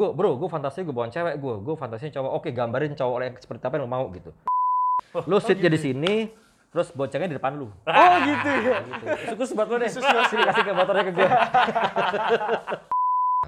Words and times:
gue 0.00 0.08
bro 0.16 0.40
gue 0.40 0.48
fantasi 0.48 0.80
gue 0.80 0.96
bawa 0.96 1.12
cewek 1.12 1.36
gue 1.36 1.54
gue 1.60 1.74
fantasinya 1.76 2.12
cowok. 2.16 2.30
Oke 2.40 2.48
gambarin 2.56 2.96
cowok 2.96 3.18
yang 3.20 3.36
seperti 3.36 3.62
apa 3.68 3.74
yang 3.76 3.84
lo 3.84 3.90
mau 3.92 4.08
gitu. 4.16 4.32
Lo 5.28 5.36
sit 5.44 5.60
jadi 5.60 5.76
sini 5.76 6.32
terus 6.72 6.88
boncengnya 6.96 7.28
di 7.28 7.36
depan 7.36 7.60
lu. 7.60 7.68
Oh 7.84 8.16
gitu. 8.24 8.48
Ya. 8.48 8.80
gitu. 8.80 9.04
Terus 9.36 9.50
buat 9.52 9.68
lo 9.68 9.76
deh. 9.76 9.90
Sini 9.92 10.42
kasih 10.48 10.62
ke 10.64 10.72
motornya 10.72 11.04
ke 11.04 11.12
gue 11.12 11.28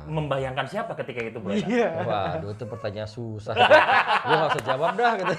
Membayangkan 0.02 0.66
siapa 0.66 0.98
ketika 0.98 1.20
itu, 1.22 1.38
Bro? 1.38 1.54
Iya. 1.54 2.02
waduh 2.02 2.50
itu 2.50 2.64
pertanyaan 2.66 3.06
susah. 3.06 3.54
Gue 4.26 4.34
gak 4.34 4.50
usah 4.50 4.64
jawab 4.66 4.98
dah 4.98 5.12
gitu 5.14 5.34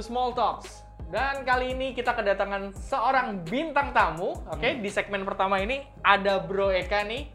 to 0.00 0.08
Small 0.08 0.32
Talks. 0.32 0.80
Dan 1.12 1.44
kali 1.44 1.76
ini 1.76 1.92
kita 1.92 2.16
kedatangan 2.16 2.72
seorang 2.72 3.44
bintang 3.44 3.92
tamu. 3.92 4.32
Oke, 4.48 4.80
di 4.80 4.88
segmen 4.88 5.28
pertama 5.28 5.60
ini 5.60 5.84
ada 6.00 6.40
Bro 6.40 6.72
Eka 6.72 7.04
nih. 7.04 7.28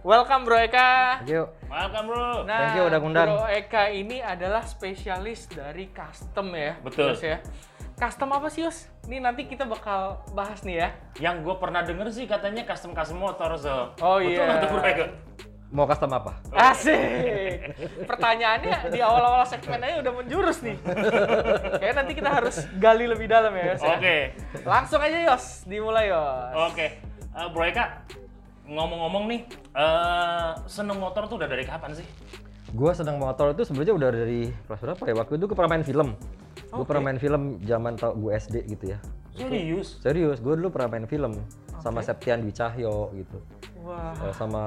Welcome 0.00 0.48
Bro 0.48 0.64
Eka. 0.64 1.20
thank 1.20 1.28
you 1.28 1.44
Welcome, 1.68 2.08
Bro. 2.08 2.48
Nah, 2.48 2.56
Thank 2.56 2.80
you 2.80 2.84
udah 2.88 2.98
ngundang. 3.04 3.28
Bro 3.36 3.52
Eka 3.52 3.92
ini 3.92 4.24
adalah 4.24 4.64
spesialis 4.64 5.44
dari 5.52 5.92
custom 5.92 6.56
ya. 6.56 6.80
Betul. 6.80 7.12
Yus 7.12 7.20
ya. 7.20 7.44
Custom 8.00 8.32
apa 8.32 8.48
sih 8.48 8.64
Yus? 8.64 8.88
Ini 9.04 9.20
nanti 9.20 9.44
kita 9.44 9.68
bakal 9.68 10.24
bahas 10.32 10.64
nih 10.64 10.76
ya. 10.80 10.88
Yang 11.20 11.52
gue 11.52 11.54
pernah 11.60 11.84
denger 11.84 12.08
sih 12.16 12.24
katanya 12.24 12.64
custom-custom 12.64 13.20
motor, 13.20 13.60
so. 13.60 13.92
Oh, 14.00 14.16
Betul 14.24 14.40
iya. 14.40 14.64
tuh, 14.64 14.68
Bro 14.72 14.82
Eka? 14.88 15.06
Mau 15.66 15.82
custom 15.84 16.10
apa 16.14 16.38
Asik. 16.54 17.74
Pertanyaannya 18.06 18.90
di 18.94 19.00
awal-awal 19.02 19.42
segmen 19.44 19.82
aja 19.82 19.98
udah 19.98 20.12
menjurus 20.14 20.62
nih. 20.62 20.78
Kayaknya 21.82 21.94
nanti 21.98 22.12
kita 22.14 22.30
harus 22.30 22.56
gali 22.78 23.10
lebih 23.10 23.26
dalam 23.26 23.50
ya 23.50 23.74
Yos. 23.74 23.82
ya. 23.82 23.98
Oke. 23.98 24.16
Langsung 24.62 25.00
aja 25.02 25.18
Yos, 25.26 25.66
dimulai 25.66 26.08
Yos. 26.08 26.54
Oke. 26.70 26.86
Eh, 27.02 27.46
Bro 27.50 27.66
Eka, 27.66 27.84
ngomong-ngomong 28.64 29.24
nih, 29.28 29.40
eh 29.74 30.50
seneng 30.70 31.02
motor 31.02 31.26
tuh 31.26 31.36
udah 31.42 31.48
dari 31.50 31.66
kapan 31.66 31.92
sih? 31.98 32.06
gue 32.66 32.90
senang 32.92 33.16
motor 33.16 33.54
itu 33.54 33.62
sebenarnya 33.62 33.94
udah 33.94 34.10
dari 34.10 34.50
kelas 34.66 34.80
berapa 34.82 35.02
ya 35.06 35.14
waktu 35.16 35.32
itu 35.38 35.44
gue 35.46 35.56
pernah 35.56 35.70
main 35.78 35.86
film 35.86 36.08
gue 36.66 36.82
Oke. 36.82 36.88
pernah 36.90 37.02
main 37.08 37.16
film 37.16 37.42
zaman 37.62 37.94
tau 37.94 38.12
gue 38.18 38.30
SD 38.34 38.68
gitu 38.68 38.90
ya 38.92 38.98
Serius? 39.32 40.02
serius 40.02 40.42
gue 40.42 40.54
dulu 40.60 40.74
pernah 40.74 40.98
main 40.98 41.06
film 41.06 41.40
sama 41.78 42.02
Septian 42.02 42.42
Dwi 42.42 42.52
Cahyo 42.52 43.14
gitu 43.14 43.38
Wah. 43.80 44.12
Eh, 44.18 44.34
sama 44.34 44.64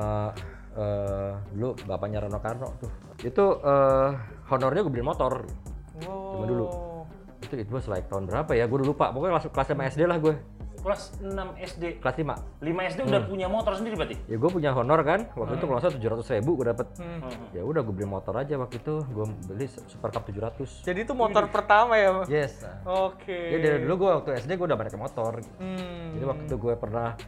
eh, 0.80 1.32
dulu 1.52 1.76
bapaknya 1.84 2.24
Rano 2.24 2.40
Karno 2.40 2.68
tuh 2.78 2.90
itu 3.20 3.46
eh, 3.60 4.10
honornya 4.48 4.82
gue 4.82 4.92
beli 4.92 5.04
motor 5.04 5.44
Wow. 6.00 6.32
Cuma 6.32 6.46
dulu. 6.48 6.66
itu 7.42 7.54
itu 7.58 7.68
was 7.70 7.84
like 7.86 8.08
tahun 8.08 8.24
berapa 8.24 8.48
ya 8.52 8.64
gue 8.64 8.78
udah 8.78 8.88
lupa 8.88 9.12
pokoknya 9.12 9.36
kelas 9.36 9.46
kelas 9.52 9.68
5 9.70 9.92
SD 9.92 10.02
lah 10.06 10.16
gue 10.18 10.32
Kelas 10.80 11.12
6 11.20 11.28
SD. 11.60 11.84
kelas 12.00 12.16
5 12.16 12.64
5 12.64 12.92
SD 12.96 13.00
udah 13.04 13.22
punya 13.26 13.48
motor 13.48 13.76
sendiri 13.76 14.00
berarti? 14.00 14.16
ya 14.24 14.40
gue 14.40 14.48
punya 14.50 14.72
honor 14.72 15.04
kan 15.04 15.28
waktu 15.34 15.60
itu 15.60 15.66
kalau 15.66 15.80
tujuh 15.82 16.10
ratus 16.10 16.28
ribu 16.32 16.56
gue 16.56 16.72
dapet 16.72 16.88
Hmm. 16.96 17.20
ya 17.52 17.62
udah 17.62 17.84
gue 17.84 17.92
beli 17.92 18.08
motor 18.08 18.32
aja 18.34 18.56
waktu 18.56 18.80
itu 18.80 18.96
gue 19.04 19.26
beli 19.46 19.68
Super 19.68 20.08
Cup 20.10 20.24
700 20.24 20.88
Jadi 20.88 21.00
itu 21.04 21.12
motor 21.12 21.44
pertama 21.48 22.00
ya? 22.00 22.24
Yes 22.30 22.64
Oke. 22.86 23.36
Ya 23.36 23.58
dari 23.60 23.84
dulu 23.84 24.08
gue 24.08 24.10
waktu 24.24 24.30
SD 24.40 24.56
gue 24.56 24.68
udah 24.68 24.80
pakai 24.80 24.96
motor. 24.96 25.34
Hmm. 25.60 26.16
Jadi 26.16 26.24
waktu 26.24 26.44
itu 26.46 26.56
gue 26.56 26.74
pernah 26.76 27.20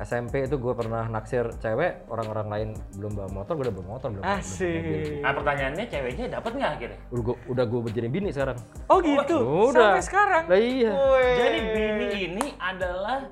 SMP 0.00 0.48
itu 0.48 0.56
gue 0.56 0.72
pernah 0.72 1.04
naksir 1.12 1.52
cewek, 1.60 2.08
orang-orang 2.08 2.46
lain 2.48 2.68
belum 2.96 3.12
bawa 3.20 3.28
motor, 3.28 3.52
gue 3.60 3.68
udah 3.68 3.76
bawa 3.76 3.86
motor, 4.00 4.08
belum. 4.16 4.24
Asik. 4.24 5.20
Nah 5.20 5.32
pertanyaannya 5.36 5.84
ceweknya 5.92 6.26
dapat 6.40 6.52
nggak 6.56 6.72
akhirnya? 6.80 6.98
Udah 7.12 7.22
gue 7.22 7.36
udah 7.52 7.64
gue 7.68 7.92
jadi 7.92 8.08
bini 8.08 8.28
sekarang. 8.32 8.56
Oh 8.88 8.98
gitu. 9.04 9.36
Udah. 9.68 9.92
Sampai 9.92 10.04
sekarang. 10.04 10.44
Lah 10.48 10.60
iya. 10.60 10.92
Wih. 10.96 11.36
Jadi 11.36 11.58
bini 11.76 12.06
ini 12.32 12.46
adalah 12.56 13.28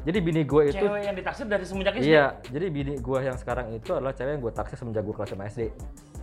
Jadi 0.00 0.18
bini 0.24 0.40
gue 0.48 0.62
itu 0.72 0.80
cewek 0.80 1.02
yang 1.04 1.12
ditaksir 1.12 1.44
dari 1.44 1.64
semenjak 1.68 1.92
SD? 2.00 2.08
Iya, 2.08 2.40
jadi 2.48 2.66
bini 2.72 2.96
gue 3.04 3.18
yang 3.20 3.36
sekarang 3.36 3.68
itu 3.76 3.92
adalah 3.92 4.16
cewek 4.16 4.32
yang 4.32 4.40
gue 4.40 4.52
taksir 4.56 4.76
semenjak 4.80 5.04
gue 5.04 5.12
kelas 5.12 5.36
5 5.36 5.52
SD. 5.52 5.62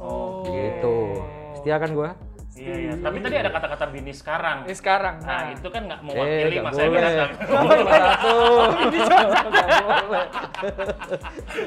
Oh. 0.01 0.41
Gitu. 0.49 0.97
Setia 1.61 1.77
kan 1.77 1.93
gue? 1.93 2.09
Iya, 2.57 2.75
iya. 2.75 2.93
Tapi 2.97 3.17
tadi 3.19 3.35
ada 3.37 3.49
kata-kata 3.49 3.85
bini 3.87 4.09
sekarang. 4.11 4.57
Ini 4.65 4.73
sekarang. 4.73 5.15
Nah, 5.21 5.53
itu 5.53 5.67
kan 5.67 5.81
nggak 5.85 5.99
Eh, 5.99 6.05
mewakili 6.07 6.55
nggak 6.55 6.65
Mas. 6.65 6.77
Emil 6.79 6.99
datang. 6.99 7.31
Satu. 8.07 8.33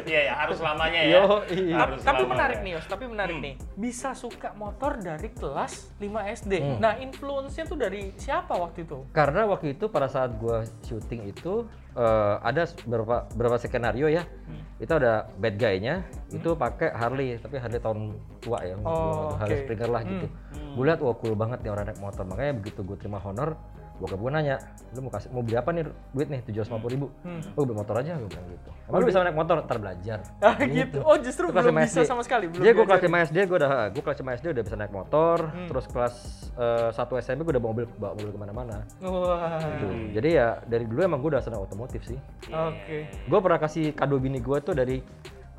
Iya, 0.03 0.21
ya, 0.23 0.35
harus 0.37 0.59
lamanya 0.59 1.01
ya. 1.01 1.13
Yo, 1.13 1.25
iya. 1.49 1.77
Harus 1.79 2.01
tapi 2.01 2.17
lamanya. 2.19 2.31
menarik 2.33 2.59
nih, 2.61 2.73
Yos. 2.75 2.87
Tapi 2.87 3.05
menarik 3.07 3.37
Hmm. 3.37 3.45
nih. 3.45 3.55
Bisa 3.77 4.11
suka 4.13 4.51
motor 4.53 4.99
dari 4.99 5.29
kelas 5.31 5.73
5 5.97 6.21
SD. 6.27 6.53
Hmm. 6.59 6.79
Nah, 6.79 6.99
influence-nya 6.99 7.65
tuh 7.65 7.79
dari 7.79 8.11
siapa 8.17 8.53
waktu 8.53 8.83
itu? 8.83 9.07
Karena 9.11 9.47
waktu 9.47 9.75
itu 9.75 9.87
pada 9.87 10.07
saat 10.07 10.35
gue 10.35 10.59
syuting 10.83 11.31
itu 11.31 11.67
eh, 11.97 12.35
ada 12.43 12.63
beberapa 12.87 13.27
beberapa 13.35 13.57
skenario 13.59 14.07
ya. 14.07 14.25
Hmm. 14.47 14.63
Itu 14.81 14.97
ada 14.97 15.29
bad 15.37 15.61
guy-nya 15.61 16.07
itu 16.33 16.57
pakai 16.57 16.89
Harley, 16.97 17.37
tapi 17.37 17.61
Harley 17.61 17.81
tahun 17.83 18.17
tua 18.41 18.65
ya, 18.65 18.75
Oh, 18.81 19.37
Harley 19.37 19.61
oke. 19.61 19.63
Springer 19.69 19.91
lah 19.93 20.03
gitu. 20.09 20.27
Hmm. 20.27 20.73
Gue 20.79 20.85
lihat 20.89 21.01
wah 21.05 21.15
cool 21.21 21.37
banget 21.37 21.61
nih 21.61 21.71
orang 21.71 21.85
naik 21.91 22.01
motor. 22.01 22.25
Makanya 22.25 22.53
begitu 22.57 22.81
gue 22.81 22.97
terima 22.97 23.21
honor, 23.21 23.61
bokap 24.01 24.17
gue 24.17 24.31
nanya, 24.33 24.57
lu 24.97 25.05
mau 25.05 25.13
kasih 25.13 25.29
mau 25.29 25.45
beli 25.45 25.61
apa 25.61 25.71
nih 25.77 25.85
duit 26.17 26.29
nih 26.33 26.41
tujuh 26.49 26.65
ratus 26.65 26.73
ribu? 26.89 27.13
Hmm. 27.21 27.45
Oh 27.53 27.69
beli 27.69 27.77
motor 27.77 27.95
aja, 28.01 28.17
gue 28.17 28.29
bilang 28.33 28.47
gitu. 28.49 28.71
Emang 28.89 28.99
lu 28.99 29.07
bisa 29.07 29.21
naik 29.21 29.37
motor? 29.37 29.57
Ntar 29.61 29.77
belajar. 29.79 30.19
Ah, 30.41 30.57
gitu. 30.57 30.99
Oh, 31.05 31.17
justru 31.21 31.53
kelas 31.53 31.69
belum 31.69 31.77
lima 31.77 31.85
bisa 31.85 32.01
sama 32.09 32.25
sekali. 32.25 32.49
Belum 32.49 32.65
Jadi 32.65 32.73
gue 32.73 32.87
kelas. 32.89 33.03
5 33.05 33.29
SD 33.29 33.37
gue 33.45 33.57
udah 33.61 33.73
gue 33.93 34.03
kelas 34.03 34.19
5 34.25 34.39
SD 34.41 34.47
udah 34.57 34.63
bisa 34.65 34.77
naik 34.81 34.93
motor, 34.93 35.37
Hmm. 35.53 35.69
terus 35.69 35.85
kelas 35.93 36.15
eh, 36.57 36.89
1 36.91 37.21
SMP 37.21 37.41
gue 37.45 37.53
udah 37.55 37.63
bawa 37.63 37.73
mobil 37.77 37.87
bawa 38.01 38.13
mobil 38.17 38.31
ke 38.33 38.39
mana-mana. 38.41 38.77
Wah. 39.05 39.61
Gitu. 39.61 39.87
Jadi 40.17 40.29
ya 40.33 40.49
dari 40.65 40.85
dulu 40.89 41.01
emang 41.05 41.21
gue 41.21 41.31
udah 41.37 41.43
senang 41.45 41.61
otomotif 41.61 42.01
sih. 42.03 42.17
Oke. 42.49 43.05
Gue 43.29 43.39
pernah 43.45 43.61
kasih 43.61 43.93
kado 43.93 44.17
bini 44.17 44.41
gue 44.41 44.59
tuh 44.65 44.73
dari 44.73 44.97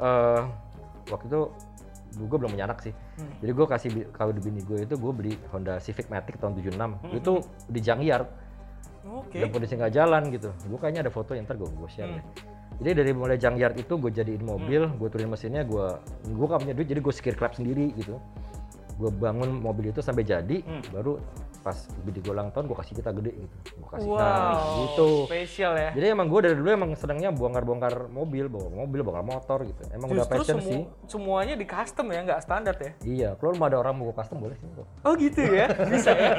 eh 0.02 0.42
waktu 1.08 1.26
itu 1.30 1.42
gue 2.14 2.38
belum 2.38 2.52
punya 2.52 2.66
anak 2.66 2.80
sih. 2.80 2.92
Hmm. 2.92 3.32
Jadi 3.40 3.52
gue 3.52 3.66
kasih 3.66 3.90
bi- 3.90 4.08
kado 4.10 4.32
bini 4.34 4.62
gue 4.62 4.84
itu 4.84 4.94
gue 4.94 5.12
beli 5.12 5.34
Honda 5.50 5.78
Civic 5.78 6.08
Matic 6.08 6.36
tahun 6.38 6.56
76. 6.56 6.76
Itu 7.14 7.34
di 7.66 7.80
Junkyard 7.80 8.28
Oke. 9.04 9.38
dan 9.38 9.48
kondisi 9.50 9.74
nggak 9.76 9.92
jalan 9.92 10.28
gitu. 10.30 10.50
Gue 10.66 10.78
kayaknya 10.78 11.02
ada 11.02 11.12
foto 11.12 11.32
yang 11.32 11.46
ntar 11.46 11.56
gue 11.56 11.68
share. 11.88 12.08
Hmm. 12.08 12.18
deh. 12.18 12.26
Jadi 12.82 12.92
dari 12.98 13.12
mulai 13.12 13.38
Junkyard 13.38 13.76
itu 13.76 13.94
gue 13.94 14.12
jadiin 14.12 14.42
mobil, 14.42 14.90
gue 14.90 15.08
turunin 15.08 15.30
mesinnya, 15.30 15.62
gue 15.62 15.86
gue 16.26 16.46
gak 16.48 16.60
punya 16.60 16.74
duit 16.74 16.88
jadi 16.88 16.98
gue 16.98 17.14
skir 17.14 17.36
clap 17.36 17.54
sendiri 17.54 17.94
gitu. 17.94 18.18
Gue 18.98 19.10
bangun 19.10 19.62
mobil 19.62 19.90
itu 19.90 20.02
sampai 20.02 20.24
jadi, 20.24 20.62
Hmm. 20.62 20.82
baru 20.90 21.22
pas 21.62 21.78
bini 22.02 22.18
gue 22.18 22.30
ulang 22.30 22.50
tahun 22.50 22.66
gue 22.66 22.78
kasih 22.78 22.96
kita 22.96 23.10
gede 23.14 23.32
gitu. 23.38 23.56
Gue 23.78 23.90
kasih 23.92 24.08
Wow. 24.08 24.18
nah, 24.18 24.60
gitu. 24.82 25.10
Spesial 25.26 25.74
ya. 25.76 25.90
Jadi 25.92 26.06
emang 26.08 26.28
gue 26.28 26.40
dari 26.42 26.56
dulu 26.56 26.70
emang 26.70 26.92
senangnya 26.94 27.30
bongkar-bongkar 27.30 27.94
mobil, 28.08 28.46
bawa 28.46 28.68
mobil, 28.76 29.00
bongkar 29.02 29.22
motor 29.24 29.60
gitu. 29.64 29.82
Emang 29.90 30.10
udah 30.10 30.26
Justru 30.26 30.36
passion 30.36 30.58
semu- 30.58 30.68
sih. 30.68 30.82
semuanya 31.08 31.54
di 31.54 31.64
custom 31.64 32.06
ya, 32.08 32.20
nggak 32.24 32.40
standar 32.40 32.76
ya? 32.76 32.92
Iya, 33.02 33.30
kalau 33.36 33.54
mau 33.56 33.66
ada 33.66 33.78
orang 33.78 33.94
mau 33.94 34.06
gue 34.06 34.16
custom 34.16 34.38
boleh 34.40 34.56
sih. 34.56 34.68
Oh 35.02 35.14
gitu 35.16 35.42
ya, 35.44 35.70
bisa 35.92 36.12
ya? 36.12 36.32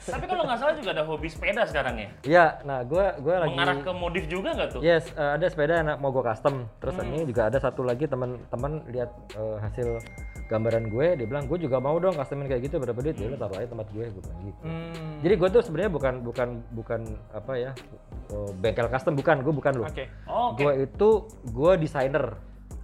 Tapi 0.00 0.24
kalau 0.24 0.42
nggak 0.42 0.56
salah 0.56 0.74
juga 0.74 0.90
ada 0.90 1.04
hobi 1.04 1.28
sepeda 1.28 1.62
sekarang 1.64 1.94
ya? 1.96 2.08
Iya, 2.22 2.44
nah 2.62 2.80
gue 2.80 3.04
gue 3.18 3.34
lagi 3.34 3.50
Mengarah 3.52 3.76
ke 3.78 3.92
modif 3.92 4.24
juga 4.24 4.54
nggak 4.54 4.68
tuh? 4.70 4.80
Yes, 4.80 5.04
eh, 5.10 5.30
ada 5.34 5.44
sepeda 5.44 5.74
yang 5.76 5.98
mau 5.98 6.08
gue 6.08 6.22
custom. 6.22 6.64
Terus 6.78 6.94
Hmm. 6.94 7.10
ini 7.10 7.26
juga 7.26 7.42
ada 7.46 7.58
satu 7.58 7.82
lagi 7.82 8.06
teman-teman 8.06 8.86
lihat 8.88 9.10
eh, 9.34 9.56
hasil 9.58 9.88
gambaran 10.48 10.88
gue, 10.88 11.06
dia 11.14 11.26
bilang 11.28 11.44
gue 11.44 11.60
juga 11.60 11.76
mau 11.76 12.00
dong 12.00 12.16
customin 12.16 12.48
kayak 12.48 12.62
gitu 12.64 12.80
berapa 12.80 12.96
duit? 12.96 13.14
Ya 13.14 13.28
udah 13.28 13.38
taruh 13.38 13.56
aja 13.60 13.68
tempat 13.68 13.86
gue, 13.92 14.04
gue 14.08 14.22
bilang 14.24 14.40
gitu. 14.42 14.60
Hmm. 14.64 15.14
Jadi 15.20 15.34
gue 15.36 15.48
tuh 15.52 15.62
sebenarnya 15.62 15.90
bukan 15.92 16.14
bukan 16.24 16.48
bukan 16.72 17.00
apa 17.30 17.52
ya 17.54 17.70
eh, 18.32 18.50
bengkel 18.56 18.88
custom 18.88 19.12
bukan, 19.12 19.36
gue 19.44 19.54
bukan 19.54 19.72
loh. 19.76 19.86
Oke. 19.86 20.04
Oh, 20.24 20.56
Oke. 20.56 20.64
Gue 20.64 20.72
itu 20.88 21.08
gue 21.44 21.72
desainer. 21.76 22.26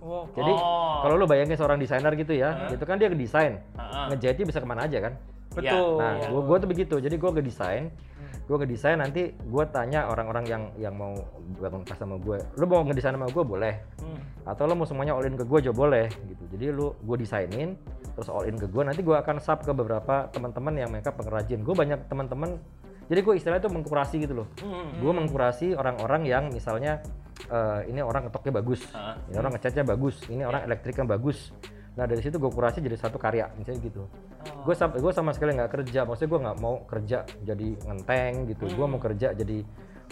Wow. 0.05 0.29
Jadi 0.37 0.53
Oh. 0.53 1.01
kalau 1.01 1.17
lu 1.17 1.25
bayangin 1.25 1.57
seorang 1.57 1.81
desainer 1.81 2.13
gitu 2.13 2.37
ya, 2.37 2.69
itu 2.69 2.85
kan 2.85 3.01
dia 3.01 3.09
ngedesain, 3.09 3.57
Heeh. 3.57 4.05
ngejahitnya 4.13 4.45
bisa 4.45 4.61
ke 4.61 4.69
mana 4.69 4.85
aja 4.85 5.01
kan. 5.01 5.17
Betul. 5.57 5.97
Nah, 5.97 6.13
Iya. 6.21 6.29
gue 6.29 6.43
gue 6.45 6.57
tuh 6.61 6.69
begitu. 6.69 6.95
Jadi 7.01 7.17
gue 7.17 7.31
ngedesain, 7.33 7.85
Hmm. 7.89 8.14
Gue 8.45 8.57
ngedesain 8.61 9.01
nanti 9.01 9.33
gue 9.33 9.65
tanya 9.73 10.05
orang-orang 10.07 10.45
yang 10.45 10.63
yang 10.77 10.93
mau 10.93 11.17
bangun 11.57 11.81
sama 11.89 12.21
gue, 12.21 12.37
lu 12.61 12.65
mau 12.69 12.85
ngedesain 12.85 13.17
sama 13.17 13.25
gue 13.27 13.41
boleh, 13.41 13.75
Hmm. 14.05 14.21
atau 14.45 14.69
lu 14.69 14.77
mau 14.77 14.85
semuanya 14.85 15.17
all 15.17 15.25
in 15.25 15.33
ke 15.35 15.49
gue 15.49 15.59
juga 15.65 15.75
boleh 15.75 16.07
gitu. 16.29 16.45
Jadi 16.53 16.67
lu 16.69 16.93
gue 17.01 17.17
desainin, 17.17 17.73
terus 18.13 18.29
all 18.29 18.45
in 18.45 18.61
ke 18.61 18.69
gue, 18.69 18.83
nanti 18.85 19.01
gue 19.01 19.17
akan 19.17 19.41
sub 19.41 19.65
ke 19.65 19.73
beberapa 19.73 20.29
teman-teman 20.29 20.77
yang 20.77 20.93
mereka 20.93 21.09
pengrajin. 21.11 21.65
Gue 21.65 21.73
banyak 21.73 22.05
teman-teman, 22.05 22.61
jadi 23.09 23.21
gue 23.25 23.35
istilahnya 23.35 23.65
tuh 23.65 23.73
mengkurasi 23.73 24.21
gitu 24.21 24.45
loh. 24.45 24.49
Hmm. 24.61 24.93
Gue 25.01 25.13
mengkurasi 25.17 25.73
orang-orang 25.73 26.29
yang 26.29 26.45
misalnya 26.53 27.01
eh, 27.49 27.81
ini 27.91 27.99
orang 27.99 28.31
ketoknya 28.31 28.61
bagus, 28.63 28.81
Ah. 28.95 29.19
ini 29.27 29.37
orang 29.37 29.53
ngecatnya 29.59 29.85
bagus, 29.85 30.17
ini 30.31 30.47
orang 30.47 30.65
elektriknya 30.65 31.05
bagus. 31.05 31.51
Nah 31.95 32.05
dari 32.05 32.19
situ 32.19 32.37
gue 32.37 32.51
kurasi 32.51 32.83
jadi 32.83 32.99
satu 32.99 33.17
karya 33.17 33.47
misalnya 33.55 33.81
gitu. 33.83 34.03
Gue 34.67 34.75
sama 34.75 34.99
gue 34.99 35.13
sama 35.15 35.31
sekali 35.31 35.55
nggak 35.55 35.71
kerja, 35.71 36.03
maksudnya 36.03 36.31
gue 36.31 36.41
nggak 36.43 36.59
mau 36.59 36.75
kerja 36.85 37.19
jadi 37.41 37.69
ngenteng 37.81 38.51
gitu. 38.51 38.65
Gue 38.69 38.87
mau 38.87 38.99
kerja 38.99 39.31
jadi 39.31 39.63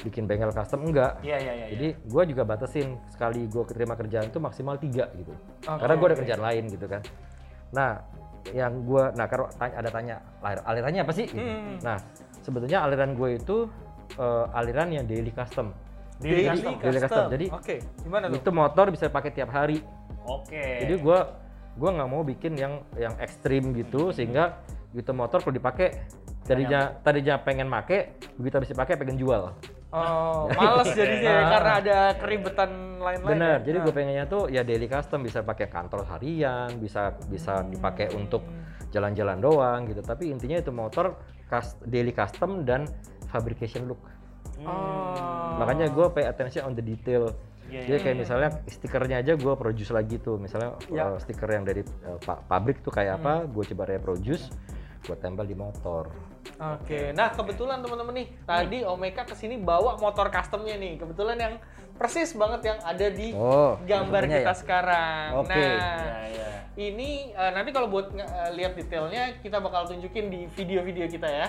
bikin 0.01 0.25
bengkel 0.25 0.55
custom 0.55 0.87
enggak. 0.87 1.19
Iya 1.21 1.37
iya 1.39 1.53
iya. 1.53 1.67
Jadi 1.75 1.89
gue 2.01 2.23
juga 2.31 2.43
batasin 2.43 2.97
sekali 3.11 3.45
gue 3.45 3.63
terima 3.67 3.99
kerjaan 3.99 4.31
tuh 4.31 4.39
maksimal 4.39 4.79
tiga 4.79 5.11
gitu. 5.15 5.35
Oke, 5.67 5.79
Karena 5.79 5.95
gue 5.95 6.07
ada 6.07 6.15
oke. 6.15 6.21
kerjaan 6.23 6.43
lain 6.43 6.65
gitu 6.71 6.87
kan. 6.87 7.03
Nah, 7.73 7.91
yang 8.51 8.73
gue, 8.83 9.05
nah 9.15 9.27
kalau 9.27 9.47
tanya- 9.53 9.77
ada 9.77 9.91
tanya 9.91 10.17
alir- 10.41 10.65
alirannya 10.65 11.03
apa 11.03 11.13
sih? 11.13 11.27
gitu. 11.27 11.39
Hmm. 11.39 11.77
Nah, 11.81 11.99
sebetulnya 12.41 12.79
aliran 12.83 13.15
gue 13.15 13.37
itu 13.37 13.57
eh, 14.13 14.47
aliran 14.55 14.93
yang 14.93 15.05
daily 15.05 15.33
custom. 15.33 15.73
Daily 16.21 16.47
Daily 16.47 16.61
custom. 16.63 16.75
Daily 16.79 17.01
custom. 17.01 17.27
Jadi 17.33 17.47
gimana 18.03 18.25
tuh? 18.29 18.37
itu 18.39 18.51
motor 18.53 18.87
bisa 18.93 19.09
pakai 19.09 19.31
tiap 19.33 19.51
hari. 19.51 19.81
Oke. 20.23 20.87
Jadi 20.87 20.95
gue 20.95 21.19
gua 21.75 21.91
nggak 21.93 22.09
mau 22.09 22.23
bikin 22.23 22.53
yang 22.55 22.85
yang 22.95 23.15
ekstrim 23.17 23.73
gitu 23.73 24.13
sehingga 24.13 24.61
gitu 24.93 25.11
motor 25.13 25.41
kalau 25.41 25.53
dipakai 25.53 26.05
tadinya 26.43 26.93
tadinya 27.01 27.39
pengen 27.39 27.65
make 27.65 28.19
begitu 28.37 28.55
habis 28.61 28.71
dipakai 28.71 28.95
pengen 28.97 29.17
jual. 29.17 29.55
Oh, 29.93 30.49
males 30.57 30.89
jadinya 30.97 31.33
ya, 31.33 31.41
Ah. 31.45 31.51
karena 31.53 31.73
ada 31.85 31.99
keribetan 32.17 32.71
lain-lain. 32.97 33.29
Bener. 33.37 33.57
ya? 33.61 33.65
Jadi 33.69 33.77
Nah. 33.77 33.85
gue 33.85 33.93
pengennya 33.93 34.25
tuh 34.25 34.43
ya 34.49 34.63
daily 34.65 34.89
custom 34.89 35.21
bisa 35.21 35.45
pakai 35.45 35.69
kantor 35.69 36.09
harian, 36.09 36.81
bisa 36.81 37.13
bisa 37.29 37.61
dipakai 37.63 38.09
untuk 38.17 38.41
jalan-jalan 38.89 39.37
doang 39.39 39.85
gitu. 39.85 40.01
Tapi 40.01 40.33
intinya 40.33 40.57
itu 40.57 40.73
motor 40.73 41.17
daily 41.85 42.13
custom 42.13 42.65
dan 42.65 42.89
fabrication 43.29 43.85
look. 43.85 44.01
Oh. 44.65 45.61
Makanya 45.61 45.93
gue 45.93 46.07
pay 46.09 46.25
attention 46.25 46.65
on 46.65 46.73
the 46.73 46.81
detail. 46.81 47.29
Iya, 47.73 47.89
Jadi 47.89 47.99
kayak 48.05 48.17
misalnya 48.19 48.49
stikernya 48.69 49.17
aja 49.19 49.33
gue 49.33 49.55
produce 49.57 49.89
lagi 49.91 50.17
tuh. 50.17 50.37
Misalnya 50.37 50.77
Ya. 50.87 51.09
uh, 51.09 51.17
stiker 51.17 51.49
yang 51.49 51.65
dari 51.65 51.81
uh, 52.05 52.21
pa- 52.21 52.43
pabrik 52.43 52.81
tuh 52.81 52.93
kayak 52.93 53.17
apa, 53.17 53.49
gue 53.49 53.65
coba 53.67 53.89
reproduce, 53.89 54.53
gue 55.01 55.17
tempel 55.17 55.49
di 55.49 55.57
motor. 55.57 56.13
Oke, 56.53 57.11
nah 57.11 57.33
kebetulan 57.33 57.81
teman-teman 57.81 58.13
nih, 58.15 58.29
tadi 58.45 58.79
Omeka 58.83 59.25
ke 59.25 59.33
sini 59.33 59.57
bawa 59.57 59.97
motor 59.97 60.29
customnya 60.29 60.77
nih, 60.77 61.01
kebetulan 61.01 61.35
yang 61.35 61.55
persis 61.93 62.35
banget 62.35 62.61
yang 62.67 62.79
ada 62.83 63.07
di 63.09 63.31
Oh, 63.33 63.79
gambar 63.81 64.23
kita 64.27 64.43
ya? 64.45 64.55
sekarang. 64.55 65.27
Oke. 65.39 65.55
Nah, 65.55 65.73
Iya 65.73 66.19
iya. 66.29 66.51
ini 66.77 67.11
eh, 67.31 67.51
nanti 67.53 67.71
kalau 67.71 67.89
buat 67.89 68.13
eh, 68.13 68.27
lihat 68.53 68.75
detailnya 68.75 69.39
kita 69.39 69.59
bakal 69.59 69.87
tunjukin 69.87 70.29
di 70.29 70.45
video-video 70.51 71.07
kita 71.07 71.27
ya. 71.27 71.49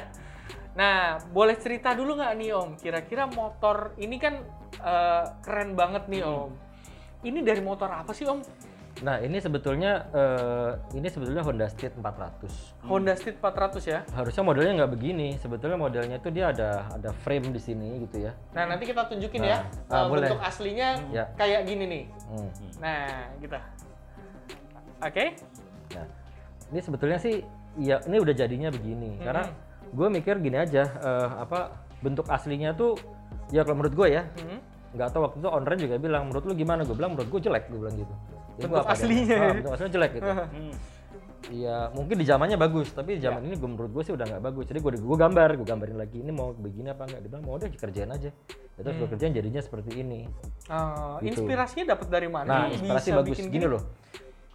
Nah, 0.73 1.21
boleh 1.29 1.53
cerita 1.61 1.93
dulu 1.93 2.17
nggak 2.17 2.33
nih 2.33 2.49
Om? 2.53 2.69
Kira-kira 2.81 3.29
motor 3.29 3.93
ini 3.97 4.17
kan 4.17 4.41
eh, 4.81 5.23
keren 5.45 5.77
banget 5.77 6.09
nih 6.09 6.25
Om. 6.25 6.49
Ini 7.23 7.39
dari 7.45 7.61
motor 7.61 7.87
apa 7.93 8.11
sih 8.11 8.25
Om? 8.25 8.41
Nah 9.01 9.17
ini 9.19 9.41
sebetulnya 9.41 10.05
uh, 10.13 10.77
ini 10.93 11.09
sebetulnya 11.09 11.41
Honda 11.41 11.65
Street 11.65 11.97
400. 11.97 12.85
Honda 12.85 13.17
Street 13.17 13.41
400 13.41 13.81
ya. 13.89 13.99
Harusnya 14.13 14.45
modelnya 14.45 14.85
nggak 14.85 14.91
begini. 14.93 15.33
Sebetulnya 15.41 15.81
modelnya 15.81 16.21
itu 16.21 16.29
dia 16.29 16.53
ada 16.53 16.87
ada 16.93 17.09
frame 17.25 17.49
di 17.49 17.57
sini 17.57 18.05
gitu 18.05 18.29
ya. 18.29 18.37
Nah, 18.53 18.69
nanti 18.69 18.85
kita 18.85 19.09
tunjukin 19.09 19.41
Nah, 19.43 19.49
ya 19.49 19.57
boleh. 20.07 20.29
bentuk 20.29 20.39
aslinya 20.45 20.89
Ya. 21.09 21.25
kayak 21.33 21.65
gini 21.65 21.83
nih. 21.89 22.03
Hmm. 22.29 22.49
Nah, 22.79 23.03
kita. 23.41 23.59
Oke. 25.03 25.25
Nah, 25.97 26.05
ini 26.71 26.79
sebetulnya 26.79 27.17
sih 27.17 27.41
ya 27.81 27.97
ini 28.05 28.17
udah 28.21 28.33
jadinya 28.37 28.69
begini. 28.69 29.17
Hmm. 29.19 29.23
Karena 29.25 29.43
gue 29.93 30.07
mikir 30.09 30.35
gini 30.39 30.57
aja, 30.57 30.83
eh, 30.83 31.29
apa 31.37 31.71
bentuk 31.99 32.25
aslinya 32.27 32.73
tuh 32.73 32.97
ya 33.49 33.61
kalau 33.61 33.77
menurut 33.77 33.95
gue 33.95 34.07
ya, 34.11 34.23
Hmm. 34.35 34.59
nggak 34.91 35.09
tahu 35.09 35.21
waktu 35.23 35.37
itu 35.37 35.47
owner 35.47 35.73
juga 35.75 35.95
bilang 35.97 36.23
menurut 36.27 36.43
lu 36.43 36.53
gimana? 36.53 36.81
Gue 36.81 36.93
bilang 36.93 37.13
menurut 37.13 37.29
gue 37.29 37.41
jelek, 37.41 37.65
gue 37.67 37.79
bilang 37.79 37.95
gitu. 37.95 38.13
Ya, 38.53 38.65
Bentuk 38.65 38.75
apa 38.75 38.85
deh? 38.85 38.93
aslinya. 38.95 39.37
Ah, 39.39 39.53
bentuk 39.53 39.71
aslinya 39.71 39.93
jelek 39.93 40.11
gitu. 40.13 40.31
Hmm. 40.53 40.75
Iya, 41.43 41.91
mungkin 41.91 42.15
di 42.15 42.23
zamannya 42.23 42.55
bagus, 42.55 42.87
tapi 42.89 43.19
di 43.19 43.19
Ya. 43.19 43.27
zaman 43.27 43.43
ini 43.43 43.59
gue 43.59 43.67
menurut 43.67 43.91
gue 43.91 43.99
sih 44.01 44.15
udah 44.15 44.23
nggak 44.23 44.43
bagus. 44.43 44.63
Jadi 44.63 44.79
gue 44.79 44.91
gue 44.95 45.17
gambar, 45.19 45.49
gue 45.53 45.67
gambarin 45.67 45.97
lagi 45.99 46.17
ini 46.17 46.31
mau 46.31 46.55
begini 46.55 46.87
apa 46.87 47.03
enggak. 47.03 47.19
Dia 47.19 47.29
bilang 47.29 47.43
mau 47.43 47.53
udah 47.53 47.67
dikerjain 47.67 48.07
aja. 48.07 48.31
Ya, 48.73 48.79
terus 48.79 48.95
gue 48.95 49.07
kerjain 49.11 49.33
jadinya 49.35 49.59
seperti 49.59 49.91
ini. 49.97 50.23
Oh, 50.65 51.19
Gitu. 51.19 51.43
inspirasinya 51.43 51.85
dapat 51.93 52.07
dari 52.07 52.27
mana? 52.27 52.47
Nah, 52.47 52.63
Bisa 52.65 52.79
inspirasi 52.79 53.09
bagus 53.11 53.35
bikin 53.35 53.45
gini 53.51 53.65
loh. 53.67 53.81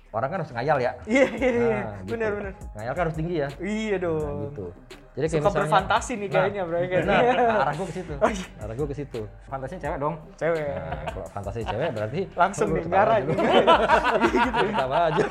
Orang 0.08 0.28
kan 0.28 0.38
harus 0.40 0.52
ngayal 0.52 0.78
ya. 0.78 0.92
Iya, 1.04 1.26
iya, 1.28 1.50
iya. 1.52 1.80
Nah, 1.84 1.92
gitu. 2.00 2.10
Benar, 2.16 2.30
benar. 2.32 2.52
Ngayal 2.72 2.92
kan 2.92 3.02
harus 3.04 3.16
tinggi 3.16 3.34
ya. 3.36 3.48
Iya 3.58 3.92
Nah, 3.92 4.00
dong. 4.00 4.36
gitu. 4.48 4.66
Jadi 5.12 5.26
kayak 5.26 5.34
Suka 5.34 5.50
misalnya, 5.50 5.60
berfantasi 5.66 6.12
nih 6.14 6.28
kayaknya, 6.30 6.62
bro. 6.62 6.76
Kayak 6.78 7.02
Nah, 7.04 7.18
gini. 7.18 7.42
arah 7.58 7.74
gue 7.74 7.86
ke 7.86 7.94
situ. 7.94 8.12
Arah 8.56 8.74
gue 8.74 8.86
ke 8.86 8.96
situ. 8.96 9.20
Fantasinya 9.44 9.80
cewek 9.82 9.98
dong. 9.98 10.14
Cewek. 10.34 10.64
Nah, 10.70 11.02
kalau 11.10 11.26
fantasi 11.28 11.60
cewek 11.62 11.88
berarti 11.90 12.20
Langsung 12.32 12.68
nih, 12.70 12.84
ngarah 12.86 13.16
dulu. 13.18 13.32
gitu. 13.34 14.62
Ketawa 14.64 14.98
aja. 15.10 15.24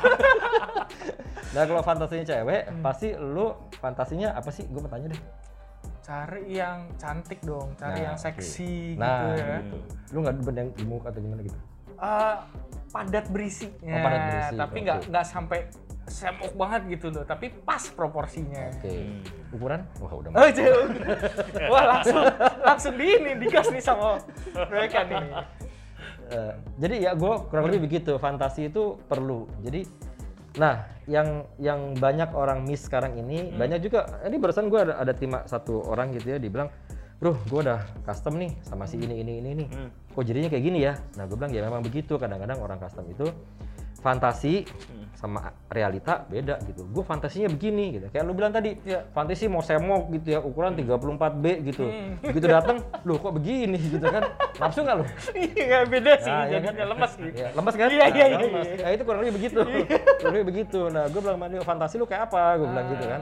nah, 1.50 1.62
kalau 1.64 1.82
fantasinya 1.82 2.24
cewek, 2.24 2.62
pasti 2.78 3.08
lu 3.14 3.46
fantasinya 3.74 4.28
apa 4.30 4.50
sih? 4.52 4.64
Gue 4.68 4.78
mau 4.78 4.90
tanya 4.92 5.08
deh. 5.10 5.20
Cari 5.98 6.42
yang 6.48 6.78
cantik 6.96 7.40
dong, 7.42 7.68
cari 7.74 8.00
Nah, 8.00 8.12
yang 8.12 8.16
seksi 8.16 8.96
Nah, 8.96 9.08
gitu 9.26 9.28
ya. 9.34 9.56
gitu. 9.60 9.76
Lu 10.12 10.18
nggak 10.22 10.34
yang 10.54 10.70
gemuk 10.72 11.02
atau 11.02 11.18
gimana 11.18 11.40
gitu? 11.42 11.58
Eh, 11.98 12.36
padat 12.88 13.26
berisi. 13.28 13.66
Oh, 13.82 13.90
padat 13.90 14.20
berisi, 14.24 14.54
Tapi 14.56 14.76
nggak 14.80 14.98
nggak 15.10 15.24
sampai 15.26 15.58
semok 16.08 16.56
banget 16.56 16.82
gitu 16.88 17.12
loh, 17.12 17.20
tapi 17.22 17.52
pas 17.52 17.84
proporsinya. 17.92 18.72
Oke. 18.72 19.20
Ukuran? 19.52 19.84
Wah, 20.00 20.12
udah 20.16 20.30
Oh, 20.32 20.48
jauh. 20.48 20.86
Wah, 21.68 21.84
langsung 21.84 22.24
langsung 22.64 22.94
di 22.96 23.06
ini 23.12 23.36
digas 23.36 23.68
nih 23.68 23.82
sama 23.82 24.16
mereka 24.72 25.04
nih. 25.04 25.20
Eh, 26.28 26.52
jadi 26.76 26.94
ya 27.08 27.12
gue 27.16 27.32
kurang 27.48 27.68
lebih 27.68 27.88
begitu 27.88 28.20
fantasi 28.20 28.68
itu 28.68 29.00
perlu 29.08 29.48
jadi 29.64 29.88
nah 30.60 30.84
yang 31.08 31.48
yang 31.56 31.96
banyak 31.96 32.28
orang 32.36 32.68
miss 32.68 32.84
sekarang 32.84 33.16
ini 33.16 33.48
banyak 33.48 33.80
juga 33.80 34.20
ini 34.28 34.36
barusan 34.36 34.68
gue 34.68 34.76
ada 34.76 35.00
ada 35.00 35.16
terima 35.16 35.48
satu 35.48 35.80
orang 35.88 36.12
gitu 36.12 36.34
ya 36.34 36.38
dibilang 36.42 36.68
bro 37.16 37.32
gue 37.48 37.60
udah 37.64 37.80
custom 38.04 38.36
nih 38.36 38.52
sama 38.60 38.84
si 38.84 39.00
ini 39.00 39.24
ini 39.24 39.32
ini 39.40 39.48
ini 39.56 39.64
Hmm. 39.72 39.88
Kok 40.18 40.24
jadinya 40.24 40.50
kayak 40.50 40.64
gini 40.64 40.78
ya 40.82 40.98
nah 41.14 41.24
gue 41.24 41.36
bilang 41.36 41.52
ya 41.52 41.62
memang 41.62 41.78
begitu 41.80 42.18
kadang-kadang 42.18 42.58
orang 42.58 42.76
custom 42.76 43.06
itu 43.06 43.30
fantasi 43.96 44.62
sama 45.12 45.50
realita 45.66 46.22
beda 46.24 46.62
gitu 46.64 46.86
gue 46.86 47.02
fantasinya 47.02 47.46
begini 47.48 47.90
gitu 47.92 48.06
kayak 48.08 48.22
lu 48.22 48.30
bilang 48.32 48.50
tadi 48.50 48.78
Iya. 48.80 49.02
fantasi 49.08 49.46
mau 49.46 49.58
semok 49.58 50.10
gitu 50.12 50.30
ya 50.30 50.40
ukuran 50.40 50.74
34B 50.74 51.44
gitu 51.64 51.82
Hmm. 51.84 52.14
begitu 52.20 52.46
datang 52.46 52.78
loh 53.02 53.14
kok 53.16 53.30
begini 53.32 53.74
gitu 53.80 54.02
kan 54.04 54.22
nafsu 54.56 54.82
nggak 54.82 54.96
lu 54.96 55.04
Iya, 55.34 55.78
beda 55.84 56.12
sih, 56.16 56.30
Nah, 56.30 56.44
ya 56.44 56.50
jadinya 56.56 56.72
kan? 56.72 56.86
lemes 56.88 57.12
nih. 57.16 57.30
Ya, 57.32 57.48
lemes 57.52 57.74
kan? 57.74 57.88
Iya, 57.88 58.04
iya, 58.08 58.24
Nah, 58.28 58.38
iya, 58.40 58.60
iya. 58.64 58.76
Nah, 58.78 58.90
itu 58.90 59.02
kurang 59.02 59.20
lebih 59.20 59.34
begitu. 59.34 59.60
kurang 60.18 60.32
lebih 60.32 60.46
begitu. 60.46 60.80
Nah, 60.88 61.04
gue 61.06 61.20
bilang, 61.20 61.38
"Mani, 61.38 61.56
fantasi 61.60 61.94
lu 61.96 62.06
kayak 62.06 62.26
apa? 62.26 62.42
Gue 62.56 62.66
bilang 62.68 62.86
gitu 62.88 63.04
kan. 63.04 63.20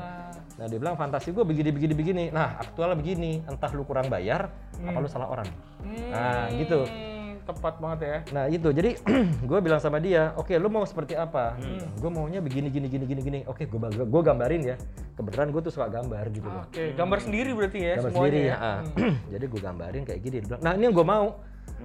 Ah. 0.56 0.64
Nah, 0.64 0.66
dia 0.66 0.78
bilang, 0.80 0.96
fantasi 0.96 1.30
gue 1.30 1.44
begini, 1.44 1.68
begini, 1.68 1.92
begini. 1.92 2.24
Nah, 2.32 2.56
aktualnya 2.56 2.96
begini. 2.96 3.44
Entah 3.44 3.68
lu 3.76 3.84
kurang 3.84 4.08
bayar, 4.08 4.48
apa 4.80 4.98
lu 4.98 5.06
salah 5.06 5.28
orang. 5.28 5.48
Nah, 5.84 6.48
gitu. 6.56 6.88
Hmm, 6.88 7.14
Tepat 7.46 7.78
banget 7.78 7.98
ya. 8.02 8.16
Nah, 8.34 8.44
itu. 8.48 8.68
Jadi, 8.72 8.90
gue 9.52 9.58
bilang 9.60 9.78
sama 9.78 10.00
dia, 10.00 10.34
oke, 10.34 10.50
lu 10.56 10.66
mau 10.66 10.82
seperti 10.82 11.14
apa? 11.14 11.54
Gue 12.00 12.10
maunya 12.10 12.40
begini, 12.40 12.72
gini, 12.72 12.88
gini, 12.88 13.04
gini, 13.06 13.20
gini. 13.22 13.40
Oke, 13.46 13.68
gue 13.68 13.78
gue 14.02 14.22
gambarin 14.24 14.62
ya. 14.64 14.76
Kebetulan 15.14 15.52
gue 15.54 15.60
tuh 15.62 15.72
suka 15.72 15.86
gambar 15.92 16.24
gitu 16.34 16.48
loh. 16.48 16.64
Oke, 16.66 16.92
gambar 16.92 17.18
sendiri 17.22 17.54
berarti 17.54 17.78
ya 17.80 17.94
gambar 18.00 18.10
semuanya 18.10 18.26
sendiri 18.26 18.40
ya. 18.42 18.56
ya. 18.56 18.56
ah. 18.58 18.78
Jadi 19.32 19.44
gue 19.46 19.60
gambarin 19.62 20.02
kayak 20.04 20.20
gini. 20.24 20.36
Dia 20.42 20.48
bilang, 20.50 20.62
nah 20.66 20.72
ini 20.74 20.82
yang 20.90 20.94
gue 20.96 21.06
mau. 21.06 21.26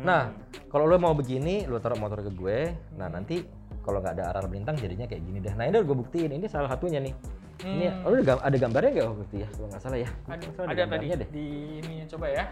Nah, 0.02 0.24
kalau 0.72 0.86
lo 0.88 0.98
mau 0.98 1.14
begini, 1.14 1.68
lo 1.70 1.78
taruh 1.78 2.00
motor 2.00 2.24
ke 2.26 2.32
gue. 2.34 2.60
Nah 2.98 3.08
nanti 3.12 3.44
kalau 3.82 4.02
nggak 4.02 4.14
ada 4.18 4.24
arah 4.34 4.46
melintang 4.50 4.78
jadinya 4.80 5.06
kayak 5.06 5.22
gini 5.22 5.38
deh. 5.42 5.54
Nah 5.54 5.68
ini 5.70 5.78
udah 5.78 5.86
gue 5.86 5.98
buktiin. 6.06 6.32
Ini 6.32 6.48
salah 6.50 6.70
satunya 6.74 6.98
nih. 7.02 7.14
Ini 7.62 7.86
ada 8.02 8.22
gam- 8.26 8.44
ada 8.44 8.58
gambarnya 8.58 8.92
nggak 8.92 9.08
waktu 9.08 9.24
itu 9.30 9.36
ya? 9.46 9.48
Kalau 9.54 9.68
nggak 9.70 9.82
salah 9.82 10.00
ya. 10.02 10.10
Ada, 10.26 10.46
salah 10.58 10.70
ada 10.74 10.84
tadi 10.90 11.06
deh. 11.14 11.30
di 11.30 11.46
ini 11.82 11.96
coba 12.10 12.26
ya. 12.30 12.46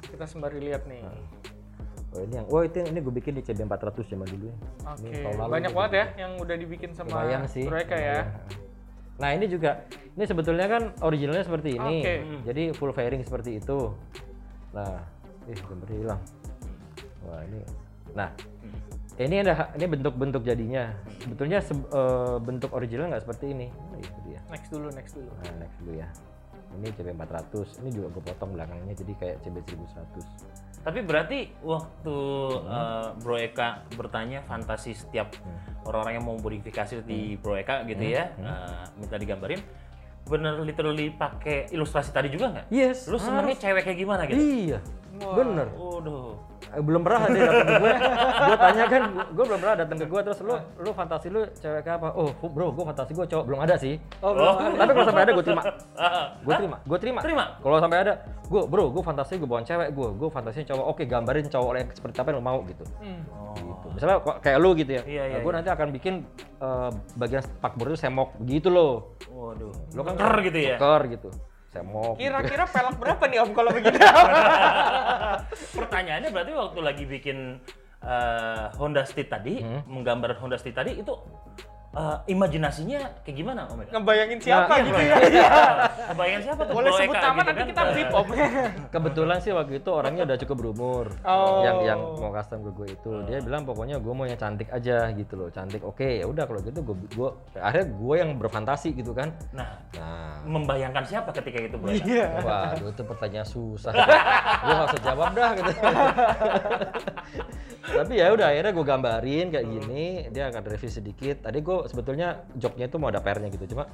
Kita 0.00 0.24
sembari 0.24 0.58
lihat 0.64 0.82
nih. 0.88 1.02
Oh 2.10 2.26
ini 2.26 2.34
yang, 2.42 2.46
oh 2.50 2.60
itu 2.66 2.76
yang 2.82 2.88
ini 2.90 2.98
gue 3.06 3.14
bikin 3.22 3.38
di 3.38 3.42
CB 3.46 3.70
400 3.70 4.02
zaman 4.10 4.26
dulu 4.26 4.50
ya. 4.50 4.56
Oke, 4.90 5.14
lalu 5.14 5.46
banyak 5.46 5.70
gua 5.70 5.86
banget 5.86 5.92
ya 5.94 6.04
yang 6.26 6.32
udah 6.42 6.56
dibikin 6.58 6.90
sama 6.90 7.22
Lumayan 7.22 7.46
sih. 7.46 7.70
mereka 7.70 7.94
ya. 7.94 8.26
Nah 9.22 9.30
ini 9.30 9.46
juga, 9.46 9.86
ini 10.18 10.24
sebetulnya 10.26 10.66
kan 10.66 10.82
originalnya 11.06 11.46
seperti 11.46 11.78
ini. 11.78 11.96
Oke. 12.02 12.14
Jadi 12.50 12.62
full 12.74 12.90
fairing 12.90 13.22
seperti 13.22 13.62
itu. 13.62 13.94
Nah, 14.74 15.06
ih 15.46 15.60
gambarnya 15.62 15.96
hilang. 16.02 16.20
Wah 17.20 17.40
ini, 17.46 17.60
nah 18.16 18.32
ini 19.16 19.36
ada 19.40 19.74
ini 19.74 19.86
bentuk-bentuk 19.88 20.42
jadinya. 20.42 20.94
Sebetulnya 21.18 21.58
se- 21.58 21.74
eh, 21.74 22.36
bentuk 22.38 22.70
original 22.70 23.08
nggak 23.08 23.24
seperti 23.24 23.50
ini. 23.50 23.66
Nah, 23.68 23.98
itu 23.98 24.18
dia. 24.24 24.40
Next 24.48 24.68
dulu, 24.68 24.86
next 24.90 25.12
dulu. 25.12 25.30
Nah 25.34 25.52
next 25.58 25.76
dulu 25.78 25.92
ya. 25.94 26.08
Ini 26.70 26.86
CB 26.88 27.08
400. 27.12 27.82
Ini 27.82 27.90
juga 27.90 28.06
gue 28.10 28.22
potong 28.24 28.54
belakangnya 28.54 28.94
jadi 28.94 29.12
kayak 29.16 29.36
CB 29.42 29.56
1100. 29.66 30.22
Tapi 30.80 30.98
berarti 31.02 31.38
waktu 31.60 32.16
eh, 32.64 33.08
Bro 33.18 33.36
Eka 33.36 33.68
bertanya 33.92 34.40
fantasi 34.40 34.94
setiap 34.94 35.34
orang-orang 35.82 36.14
yang 36.16 36.24
mau 36.24 36.36
modifikasi 36.36 37.02
di 37.02 37.34
Bro 37.36 37.56
Eka 37.56 37.82
gitu 37.84 38.00
ya, 38.00 38.32
eh, 38.32 38.84
minta 38.96 39.16
digambarin, 39.16 39.60
bener 40.22 40.60
literally 40.60 41.10
pakai 41.10 41.68
ilustrasi 41.68 42.10
tadi 42.10 42.30
juga 42.30 42.54
nggak? 42.54 42.66
Yes. 42.70 43.04
Lu 43.04 43.18
senengnya 43.18 43.58
cewek 43.58 43.82
kayak 43.82 43.98
gimana 43.98 44.22
gitu? 44.24 44.38
Iya. 44.38 44.78
Wah. 45.20 45.34
Bener. 45.36 45.66
Waduh. 45.74 46.32
Eh, 46.70 46.82
belum 46.82 47.02
pernah 47.02 47.26
dia 47.34 47.42
datang 47.50 47.66
ke 47.66 47.74
gue. 47.82 47.94
gue 48.40 48.56
tanya 48.62 48.84
kan, 48.86 49.02
gue 49.34 49.44
belum 49.44 49.60
pernah 49.60 49.76
datang 49.76 49.98
ke 49.98 50.06
gue 50.06 50.20
terus 50.22 50.38
lu 50.46 50.54
lu 50.78 50.90
fantasi 50.94 51.26
lu 51.26 51.42
cewek 51.58 51.86
apa? 51.90 52.08
Oh, 52.14 52.30
bro, 52.30 52.70
gue 52.70 52.84
fantasi 52.86 53.10
gue 53.10 53.26
cowok 53.26 53.44
belum 53.50 53.60
ada 53.66 53.74
sih. 53.74 53.98
Oh, 54.22 54.30
belum 54.30 54.48
Oh. 54.50 54.56
Tapi 54.78 54.90
kalau 54.94 55.06
sampai 55.06 55.22
ada 55.26 55.32
gue 55.34 55.44
terima. 55.44 55.62
Gue 56.42 56.54
terima, 56.54 56.76
gue 56.82 56.98
terima. 56.98 57.20
Terima? 57.22 57.44
Kalau 57.58 57.76
sampai 57.82 57.98
ada, 58.06 58.12
gue 58.46 58.62
bro, 58.70 58.84
gue 58.94 59.02
fantasi 59.02 59.32
gue 59.38 59.48
bawa 59.50 59.62
cewek 59.66 59.88
gue, 59.90 60.08
gue 60.14 60.28
fantasinya 60.30 60.66
cowok. 60.70 60.84
Oke, 60.94 61.02
gambarin 61.10 61.46
cowok 61.50 61.72
yang 61.74 61.88
seperti 61.90 62.16
apa 62.22 62.28
yang 62.30 62.38
lo 62.38 62.44
mau 62.46 62.58
gitu. 62.66 62.84
Hmm. 63.02 63.20
Oh. 63.34 63.54
Gitu. 63.58 63.86
Misalnya 63.98 64.16
kayak 64.38 64.58
lu 64.62 64.70
gitu 64.78 64.90
ya. 64.94 65.02
Iya, 65.02 65.24
iya, 65.26 65.38
gue 65.42 65.50
iya. 65.50 65.58
nanti 65.58 65.70
akan 65.74 65.88
bikin 65.90 66.14
eh, 66.62 66.90
bagian 67.18 67.42
spakbor 67.42 67.86
itu 67.90 67.98
semok 67.98 68.38
begitu 68.38 68.70
loh. 68.70 69.18
Waduh. 69.26 69.74
Lo 69.98 70.02
kan 70.06 70.14
Ker 70.14 70.34
gitu 70.46 70.58
ya? 70.58 70.76
Ker 70.78 71.02
gitu. 71.10 71.30
Semok. 71.70 72.18
Kira-kira 72.18 72.66
pelak 72.66 72.98
berapa 72.98 73.24
nih 73.30 73.38
Om 73.40 73.50
kalau 73.54 73.70
begitu? 73.70 73.94
Pertanyaannya 75.78 76.30
berarti 76.34 76.52
waktu 76.52 76.80
lagi 76.82 77.04
bikin 77.06 77.38
eh, 78.02 78.64
Honda 78.74 79.06
Street 79.06 79.30
tadi, 79.30 79.62
Hmm. 79.62 79.86
menggambar 79.86 80.34
Honda 80.42 80.58
Street 80.58 80.74
tadi 80.74 80.98
itu 80.98 81.14
eh, 81.90 82.16
imajinasinya 82.30 83.00
kayak 83.26 83.36
gimana 83.36 83.66
Om 83.66 83.82
Eka? 83.82 83.90
Ngebayangin 83.98 84.38
siapa 84.38 84.72
Nah, 84.72 84.86
gitu 84.86 85.00
iya, 85.02 85.16
ya? 85.26 85.48
Kebayang 86.14 86.42
siapa 86.46 86.60
tuh? 86.62 86.74
Boleh 86.74 86.90
sebut 86.94 87.16
nama 87.18 87.40
gitu 87.40 87.48
nanti 87.50 87.60
kan? 87.60 87.68
kita 87.72 87.82
blip 87.90 88.10
Om. 88.14 88.26
Kebetulan 88.94 89.38
sih 89.42 89.52
waktu 89.54 89.72
itu 89.82 89.90
orangnya 89.90 90.22
udah 90.28 90.38
cukup 90.46 90.56
berumur. 90.62 91.06
Oh. 91.26 91.62
Yang 91.66 91.78
yang 91.90 92.00
mau 92.18 92.30
custom 92.30 92.58
ke 92.62 92.70
gue 92.70 92.88
itu, 92.94 93.10
dia 93.26 93.38
bilang 93.42 93.62
pokoknya 93.66 93.96
gue 93.98 94.12
mau 94.14 94.26
yang 94.28 94.38
cantik 94.38 94.68
aja 94.70 95.10
gitu 95.10 95.34
loh, 95.34 95.48
cantik. 95.50 95.82
Oke, 95.82 96.22
ya 96.22 96.26
udah 96.30 96.44
kalau 96.46 96.60
gitu 96.62 96.78
gue 96.82 96.96
gue 97.10 97.30
akhirnya 97.58 97.86
gue 97.90 98.14
yang 98.14 98.30
berfantasi 98.38 98.94
gitu 98.94 99.10
kan. 99.10 99.34
Nah, 99.50 99.70
Nah, 99.90 100.40
membayangkan 100.46 101.04
siapa 101.04 101.30
ketika 101.34 101.58
itu 101.60 101.76
Bro 101.76 101.92
Eka? 101.92 102.04
Iya. 102.06 102.26
Waduh, 102.40 102.88
itu 102.90 103.02
pertanyaan 103.04 103.46
susah. 103.46 103.92
gue 104.64 104.72
gak 104.72 104.88
usah 104.94 105.02
jawab 105.04 105.30
dah 105.36 105.50
gitu. 105.58 105.70
Tapi 107.90 108.12
ya 108.16 108.26
udah 108.32 108.46
akhirnya 108.54 108.72
gue 108.72 108.86
gambarin 108.86 109.46
kayak 109.50 109.66
gini, 109.66 110.04
dia 110.30 110.48
akan 110.48 110.62
review 110.64 110.90
sedikit. 110.90 111.36
Tadi 111.44 111.58
gue 111.60 111.76
sebetulnya 111.86 112.28
joknya 112.52 112.84
itu 112.84 112.96
mau 112.96 113.08
ada 113.08 113.18
pairnya 113.18 113.48
gitu, 113.48 113.72
cuma 113.72 113.86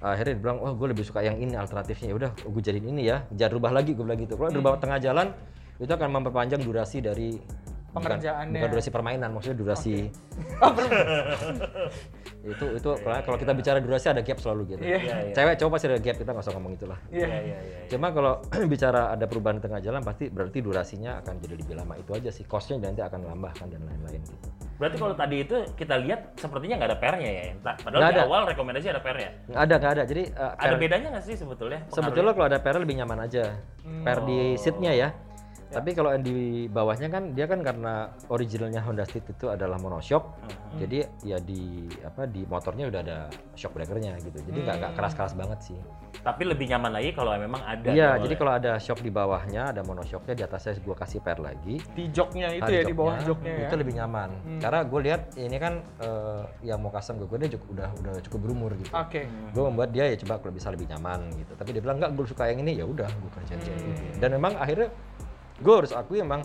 akhirnya 0.00 0.34
dia 0.34 0.42
bilang, 0.42 0.58
oh 0.58 0.72
gue 0.72 0.88
lebih 0.90 1.04
suka 1.04 1.20
yang 1.20 1.36
ini 1.36 1.54
alternatifnya. 1.54 2.10
Ya 2.10 2.16
udah, 2.16 2.30
gue 2.34 2.62
jadiin 2.62 2.88
ini 2.88 3.06
ya, 3.06 3.22
jangan 3.30 3.52
rubah 3.54 3.70
lagi 3.70 3.92
gue 3.92 4.02
bilang 4.02 4.18
gitu. 4.18 4.34
Kalau 4.34 4.50
rubah 4.50 4.78
tengah 4.78 4.98
jalan, 4.98 5.30
itu 5.76 5.88
akan 5.88 6.08
memperpanjang 6.10 6.60
durasi 6.60 6.98
dari 6.98 7.36
bukan- 7.90 8.16
Pengerjaannya. 8.16 8.58
bukan, 8.58 8.70
durasi 8.70 8.90
permainan, 8.90 9.28
maksudnya 9.30 9.58
durasi 9.58 9.94
Oh, 10.62 10.70
belum. 10.70 10.90
itu 12.40 12.64
itu 12.72 12.88
kalau 13.04 13.20
kalau 13.20 13.36
kita 13.36 13.52
bicara 13.52 13.78
durasi 13.84 14.06
ada 14.08 14.24
gap 14.24 14.40
selalu 14.40 14.62
gitu. 14.72 14.82
Iya, 14.82 14.96
iya. 14.96 15.14
Cewek 15.36 15.60
cowok 15.60 15.70
pasti 15.76 15.86
ada 15.92 16.00
gap, 16.00 16.16
kita 16.16 16.30
nggak 16.32 16.44
usah 16.48 16.54
ngomong 16.56 16.72
itulah. 16.72 16.98
Iya. 17.12 17.26
Iya, 17.28 17.38
iya, 17.44 17.58
iya. 17.60 17.78
Cuma 17.88 18.08
kalau 18.10 18.40
bicara 18.72 19.12
ada 19.12 19.24
perubahan 19.28 19.60
di 19.60 19.68
tengah 19.68 19.80
jalan 19.80 20.00
pasti 20.00 20.32
berarti 20.32 20.58
durasinya 20.60 21.20
akan 21.20 21.34
jadi 21.36 21.54
lebih 21.60 21.74
lama 21.76 21.94
itu 21.96 22.10
aja 22.16 22.30
sih. 22.32 22.48
Costnya 22.48 22.80
nanti 22.80 23.04
akan 23.04 23.28
nambahkan 23.28 23.66
dan 23.68 23.84
lain-lain 23.84 24.22
gitu. 24.24 24.48
Berarti 24.80 24.96
kalau 24.96 25.12
tadi 25.12 25.36
itu 25.44 25.56
kita 25.76 25.94
lihat 26.00 26.40
sepertinya 26.40 26.80
nggak 26.80 26.88
ada 26.88 26.98
pairnya 26.98 27.28
ya? 27.30 27.44
Padahal 27.60 28.00
Nggak 28.00 28.10
di 28.10 28.16
ada. 28.16 28.24
awal 28.24 28.42
rekomendasi 28.48 28.86
ada 28.88 29.02
pairnya. 29.04 29.30
Nggak 29.44 29.60
ada 29.60 29.74
nggak 29.76 29.92
ada. 29.92 30.02
Jadi 30.08 30.22
uh, 30.32 30.52
Ada 30.56 30.76
bedanya 30.80 31.08
nggak 31.12 31.24
sih 31.28 31.36
sebetulnya? 31.36 31.80
sebetulnya 31.92 32.32
kalau 32.32 32.46
ada 32.48 32.58
pair 32.58 32.76
lebih 32.80 32.96
nyaman 32.96 33.18
aja. 33.20 33.44
Pair 34.00 34.18
di 34.24 34.38
Oh. 34.40 34.56
seatnya 34.56 34.92
ya. 34.96 35.08
Tapi 35.70 35.90
kalau 35.94 36.10
yang 36.10 36.22
di 36.22 36.66
bawahnya 36.66 37.08
kan 37.08 37.32
dia 37.32 37.46
kan 37.46 37.62
karena 37.62 38.10
originalnya 38.26 38.82
Honda 38.82 39.06
Street 39.06 39.26
itu 39.30 39.46
adalah 39.46 39.78
monoshock. 39.78 40.26
Hmm. 40.42 40.78
Jadi 40.82 40.98
ya 41.22 41.38
di 41.38 41.86
apa 42.02 42.26
di 42.26 42.42
motornya 42.44 42.90
udah 42.90 43.00
ada 43.00 43.18
shock 43.54 43.74
breakernya 43.74 44.18
gitu. 44.20 44.38
Jadi 44.42 44.58
nggak 44.60 44.76
nggak 44.82 44.92
keras-keras 44.98 45.32
banget 45.34 45.58
sih. 45.62 45.78
Tapi 46.20 46.42
lebih 46.44 46.68
nyaman 46.68 46.90
lagi 46.90 47.14
kalau 47.14 47.32
memang 47.38 47.62
ada. 47.62 47.86
di 47.86 47.96
Iya, 47.96 48.18
jadi 48.18 48.34
kalau 48.34 48.52
ada 48.52 48.72
shock 48.76 49.00
di 49.00 49.08
bawahnya, 49.08 49.70
ada 49.72 49.80
monoshocknya 49.80 50.34
di 50.36 50.42
atasnya 50.42 50.76
gua 50.82 50.98
kasih 50.98 51.22
pair 51.22 51.38
lagi. 51.38 51.78
Di 51.94 52.10
joknya 52.10 52.50
itu 52.52 52.66
Ah, 52.66 52.76
ya 52.76 52.82
di 52.82 52.92
bawah 52.92 53.16
joknya 53.22 53.52
ya. 53.56 53.66
itu 53.70 53.74
lebih 53.78 53.94
nyaman 53.96 54.30
karena 54.60 54.80
gue 54.84 55.00
lihat 55.00 55.22
ini 55.36 55.56
kan 55.56 55.74
eh, 55.98 56.42
yang 56.62 56.78
mau 56.82 56.92
custom 56.92 57.16
ke 57.16 57.24
gue 57.24 57.38
dia 57.40 57.50
cukup 57.56 57.66
udah 57.78 57.88
udah 58.02 58.12
cukup 58.26 58.38
berumur 58.44 58.70
gitu 58.76 58.92
Oke. 58.92 59.24
gue 59.26 59.62
membuat 59.64 59.90
dia 59.90 60.04
ya 60.06 60.16
coba 60.20 60.38
kalau 60.38 60.52
bisa 60.52 60.68
lebih 60.68 60.86
nyaman 60.86 61.30
gitu 61.34 61.52
tapi 61.56 61.70
dia 61.72 61.82
bilang 61.82 61.96
enggak 61.98 62.12
gue 62.12 62.24
suka 62.26 62.44
yang 62.48 62.60
ini 62.60 62.72
ya 62.78 62.84
udah 62.84 63.08
gue 63.08 63.30
kerjain 63.32 63.60
kayak 63.60 63.78
gitu 63.80 64.02
dan 64.20 64.28
memang 64.34 64.52
akhirnya 64.56 64.88
gue 65.60 65.74
harus 65.74 65.92
akui 65.92 66.18
emang 66.18 66.40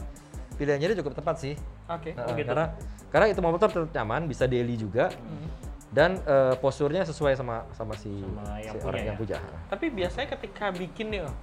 pilihannya 0.54 0.92
dia 0.92 0.98
cukup 1.00 1.16
tepat 1.16 1.36
sih 1.38 1.54
Oke. 1.86 2.12
Nah, 2.12 2.32
gitu. 2.32 2.48
karena 2.48 2.66
karena 3.08 3.26
itu 3.30 3.40
motor 3.40 3.68
tetap 3.68 3.92
nyaman 3.94 4.26
bisa 4.26 4.44
daily 4.46 4.76
juga 4.76 5.08
Hmm. 5.10 5.48
dan 5.90 6.20
eh, 6.20 6.56
posturnya 6.56 7.04
sesuai 7.04 7.34
sama 7.34 7.64
sama 7.72 7.96
si, 7.96 8.12
Sama 8.12 8.60
yang 8.60 8.68
si 8.68 8.76
punya 8.76 8.86
orang 8.86 9.00
ya? 9.00 9.06
yang 9.06 9.18
punya 9.18 9.38
Tapi 9.66 9.86
biasanya 9.90 10.28
ketika 10.30 10.66
bikin 10.70 11.08
nih, 11.08 11.20
Om, 11.24 11.34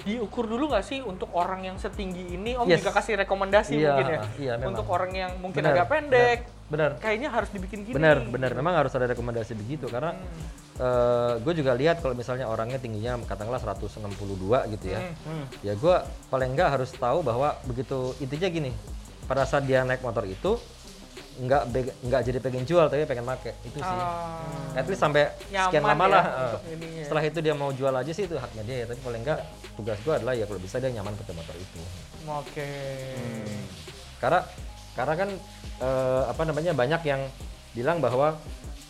diukur 0.00 0.44
dulu 0.44 0.64
nggak 0.68 0.82
sih 0.82 0.98
untuk 1.00 1.28
orang 1.32 1.62
yang 1.64 1.76
setinggi 1.76 2.32
ini 2.32 2.54
Om 2.54 2.66
Yes. 2.66 2.80
juga 2.80 2.96
kasih 2.96 3.18
rekomendasi 3.18 3.74
Iya, 3.76 3.90
mungkin 3.92 4.06
ya? 4.08 4.20
iya, 4.36 4.52
memang. 4.56 4.70
untuk 4.72 4.86
orang 4.88 5.12
yang 5.12 5.32
mungkin 5.36 5.60
Benar, 5.60 5.74
agak 5.74 5.86
pendek, 5.88 6.38
benar 6.66 6.90
kayaknya 6.96 7.28
harus 7.28 7.48
dibikin 7.48 7.80
gini. 7.82 7.94
benar 7.94 8.20
benar 8.22 8.50
memang 8.52 8.74
harus 8.76 8.92
ada 8.92 9.06
rekomendasi 9.06 9.52
begitu 9.54 9.86
karena 9.86 10.12
gue 11.38 11.52
juga 11.54 11.74
lihat 11.74 11.98
kalau 11.98 12.14
misalnya 12.14 12.46
orangnya 12.46 12.78
tingginya 12.78 13.18
katakanlah 13.22 13.58
162 13.58 14.06
gitu 14.72 14.86
ya 14.86 15.00
Hmm. 15.22 15.44
ya 15.60 15.74
gue 15.74 15.96
paling 16.26 16.50
enggak 16.52 16.70
harus 16.70 16.90
tahu 16.92 17.20
bahwa 17.20 17.58
begitu 17.64 18.14
intinya 18.18 18.48
gini 18.48 18.70
pada 19.24 19.42
saat 19.42 19.64
dia 19.64 19.82
naik 19.82 20.00
motor 20.00 20.22
itu 20.22 20.54
nggak 21.38 21.62
nggak 22.02 22.20
jadi 22.24 22.38
pengen 22.40 22.62
jual 22.62 22.86
tapi 22.86 23.06
pengen 23.06 23.22
make 23.22 23.54
itu 23.62 23.78
sih 23.78 23.86
Ah, 23.86 24.42
at 24.74 24.82
least 24.84 24.98
sampai 24.98 25.30
sekian 25.44 25.82
lama 25.82 26.04
ya 26.04 26.10
lah 26.10 26.24
eh. 26.26 26.74
ininya. 26.74 27.02
setelah 27.06 27.22
itu 27.24 27.38
dia 27.38 27.54
mau 27.54 27.70
jual 27.70 27.94
aja 27.94 28.10
sih 28.10 28.26
itu 28.26 28.34
haknya 28.34 28.62
dia 28.62 28.76
ya 28.82 28.86
tapi 28.86 28.98
paling 29.00 29.22
enggak 29.22 29.38
tugas 29.74 29.98
gue 30.00 30.10
adalah 30.12 30.34
ya 30.34 30.44
kalau 30.44 30.58
bisa 30.58 30.78
dia 30.78 30.90
nyaman 30.90 31.14
pakai 31.14 31.34
motor 31.34 31.54
itu 31.54 31.78
Oke. 32.26 32.70
karena 34.18 34.40
karena 34.94 35.14
kan 35.16 35.28
eh, 35.78 36.22
apa 36.26 36.42
namanya 36.42 36.72
banyak 36.72 37.02
yang 37.04 37.22
bilang 37.70 37.98
bahwa 37.98 38.34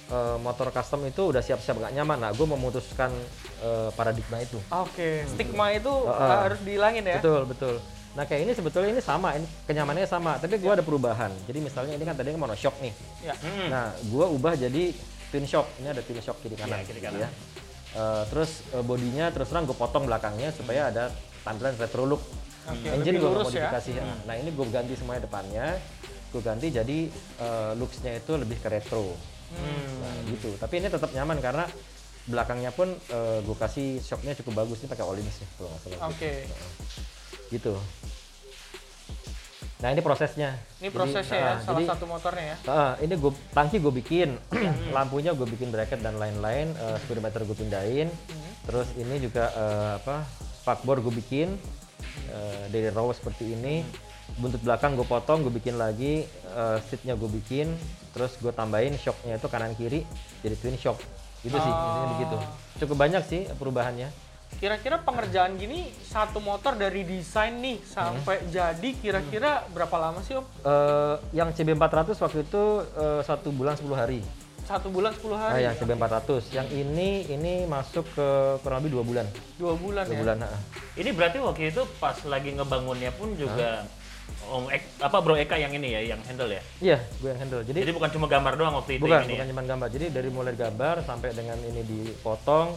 eh, 0.08 0.36
motor 0.40 0.68
custom 0.72 1.04
itu 1.04 1.30
udah 1.30 1.40
siap-siap 1.44 1.76
nggak 1.78 1.92
nyaman. 1.94 2.18
Nah, 2.18 2.30
gue 2.32 2.46
memutuskan 2.48 3.12
eh, 3.62 3.90
paradigma 3.94 4.40
itu. 4.42 4.58
Oke, 4.72 5.24
stigma 5.28 5.72
itu 5.72 5.90
Heeh. 5.90 6.38
harus 6.48 6.60
dihilangin 6.64 7.04
ya. 7.04 7.18
Betul 7.20 7.44
betul. 7.46 7.76
Nah 8.18 8.26
kayak 8.26 8.50
ini 8.50 8.52
sebetulnya 8.56 8.90
ini 8.90 9.02
sama, 9.04 9.38
ini 9.38 9.46
kenyamanannya 9.68 10.10
sama. 10.10 10.42
Tapi 10.42 10.58
gue 10.58 10.72
ada 10.72 10.82
perubahan. 10.82 11.30
Jadi 11.46 11.58
misalnya 11.62 11.94
ini 11.94 12.02
kan 12.02 12.18
tadi 12.18 12.34
kan 12.34 12.40
monoshock 12.40 12.74
nih. 12.82 12.90
Ya. 13.22 13.34
Hmm. 13.38 13.68
Nah, 13.70 13.94
gue 13.94 14.26
ubah 14.34 14.58
jadi 14.58 14.90
twin 15.30 15.46
shock. 15.46 15.70
Ini 15.78 15.94
ada 15.94 16.02
twin 16.02 16.18
shock 16.18 16.42
kiri 16.42 16.58
kanan. 16.58 16.82
Iya, 16.82 16.86
kiri 16.88 16.98
gitu 16.98 17.14
kanan. 17.14 17.22
ya. 17.22 17.30
Eh, 17.94 18.22
terus 18.32 18.66
eh, 18.74 18.82
bodinya 18.82 19.30
terus 19.30 19.48
terang 19.52 19.70
gue 19.70 19.76
potong 19.76 20.10
belakangnya 20.10 20.50
supaya 20.50 20.90
ada 20.90 21.14
tampilan 21.46 21.78
retro 21.78 22.10
look. 22.10 22.22
Oke, 22.68 22.90
Engine 22.90 23.22
gue 23.22 23.30
ya. 23.30 23.38
modifikasi. 23.38 23.90
ya. 23.94 24.04
Nah 24.26 24.34
ini 24.34 24.50
gue 24.50 24.66
ganti 24.66 24.92
semuanya 24.98 25.22
depannya. 25.28 25.78
Gue 26.34 26.42
ganti 26.42 26.74
jadi 26.74 26.98
eh, 27.38 27.72
looksnya 27.78 28.18
itu 28.18 28.34
lebih 28.34 28.58
ke 28.58 28.66
retro. 28.72 29.14
Hmm. 29.54 30.02
Nah 30.04 30.14
gitu. 30.28 30.50
Tapi 30.60 30.74
ini 30.80 30.88
tetap 30.92 31.10
nyaman 31.12 31.38
karena 31.40 31.64
belakangnya 32.28 32.70
pun 32.76 32.92
eh, 32.92 33.38
gue 33.40 33.56
kasih 33.56 34.00
shocknya 34.04 34.36
cukup 34.44 34.64
bagus. 34.64 34.84
Ini 34.84 34.88
pakai 34.92 35.06
Olympus 35.06 35.36
nih 35.40 35.48
kalau 35.56 35.68
nggak 35.72 35.80
salah. 35.84 35.98
Oke. 36.12 36.32
Gitu. 37.48 37.74
Nah 39.78 39.88
ini 39.94 40.02
prosesnya. 40.02 40.58
Ini 40.82 40.90
Jadi, 40.90 40.96
prosesnya 40.98 41.38
ya, 41.38 41.46
ah, 41.54 41.58
salah 41.62 41.78
jadi, 41.78 41.90
satu 41.94 42.04
motornya 42.10 42.44
ya. 42.50 42.56
ah, 42.66 42.92
ini 42.98 43.14
gue 43.14 43.32
tangki 43.54 43.78
gue 43.78 43.94
bikin, 43.94 44.34
lampunya 44.96 45.30
gue 45.38 45.46
bikin 45.46 45.70
bracket 45.70 46.02
dan 46.02 46.18
lain-lain, 46.18 46.74
eh, 46.74 46.98
speedometer 47.06 47.46
gue 47.46 47.54
pindahin, 47.54 48.10
terus 48.66 48.90
ini 48.98 49.22
juga 49.22 49.54
eh, 49.54 49.90
apa 50.02 50.26
spakbor 50.58 50.98
gue 50.98 51.14
bikin 51.14 51.54
eh, 52.26 52.62
dari 52.74 52.90
raw 52.90 53.06
seperti 53.14 53.54
ini, 53.54 53.86
buntut 54.38 54.60
belakang 54.60 54.94
gue 54.94 55.04
potong, 55.04 55.42
gue 55.42 55.52
bikin 55.52 55.74
lagi, 55.74 56.22
eh, 56.24 56.78
seatnya 56.80 57.12
gue 57.12 57.26
bikin, 57.28 57.74
terus 58.10 58.34
gue 58.36 58.50
tambahin 58.50 58.94
shocknya 58.94 59.34
itu 59.34 59.46
kanan 59.46 59.74
kiri 59.74 60.06
jadi 60.40 60.54
twin 60.54 60.74
shock, 60.74 60.98
itu 61.40 61.52
sih 61.52 61.68
intinya 61.68 62.00
Oh. 62.00 62.10
begitu. 62.14 62.36
Cukup 62.78 62.96
banyak 62.96 63.22
sih 63.24 63.40
perubahannya. 63.52 64.08
Kira-kira 64.50 64.96
pengerjaan 64.98 65.54
gini 65.54 65.86
satu 66.02 66.40
motor 66.40 66.72
dari 66.72 67.04
desain 67.04 67.52
nih 67.54 67.84
sampai 67.84 68.40
Hmm. 68.40 68.48
jadi 68.48 68.90
kira-kira 68.96 69.50
berapa 69.68 69.92
lama 70.00 70.18
sih 70.20 70.34
Om? 70.34 70.46
Eh, 70.64 71.14
yang 71.34 71.52
CB400 71.52 72.16
waktu 72.16 72.42
itu 72.42 72.62
eh, 72.96 73.20
satu 73.22 73.50
bulan 73.50 73.76
10 73.76 73.92
hari. 73.94 74.20
Satu 74.64 74.88
bulan 74.88 75.12
10 75.12 75.32
Nah, 75.32 75.48
hari. 75.48 75.64
yang 75.64 75.76
CB400. 75.76 76.48
Yang 76.50 76.68
ini 76.74 77.08
ini 77.26 77.54
masuk 77.64 78.04
ke 78.10 78.28
kurang 78.58 78.80
lebih 78.80 78.92
dua 78.94 79.04
bulan. 79.06 79.26
Dua 79.56 79.72
bulan 79.74 80.04
Dua 80.04 80.12
ya. 80.12 80.18
bulan. 80.18 80.36
Ini 80.94 81.10
berarti 81.10 81.38
waktu 81.38 81.62
itu 81.68 81.82
pas 81.96 82.16
lagi 82.24 82.50
ngebangunnya 82.50 83.08
pun 83.10 83.32
juga 83.34 83.84
Om 84.48 84.64
Ek, 84.72 84.82
apa 84.98 85.16
Bro 85.20 85.36
Eka 85.36 85.56
yang 85.56 85.70
ini 85.70 85.92
ya, 85.92 86.00
yang 86.08 86.20
handle 86.24 86.48
ya. 86.48 86.62
Iya, 86.80 86.98
gue 87.20 87.28
yang 87.28 87.40
handle. 87.40 87.60
Jadi, 87.62 87.78
Jadi 87.84 87.92
bukan 87.92 88.08
cuma 88.08 88.26
gambar 88.26 88.52
doang 88.56 88.74
waktu 88.74 88.96
itu 88.96 89.04
bukan 89.04 89.20
ini 89.22 89.32
bukan 89.34 89.44
ya. 89.44 89.50
cuma 89.52 89.62
gambar. 89.62 89.88
Jadi 89.92 90.06
dari 90.08 90.28
mulai 90.28 90.54
gambar 90.54 90.94
sampai 91.04 91.28
dengan 91.32 91.58
ini 91.60 91.84
dipotong, 91.84 92.72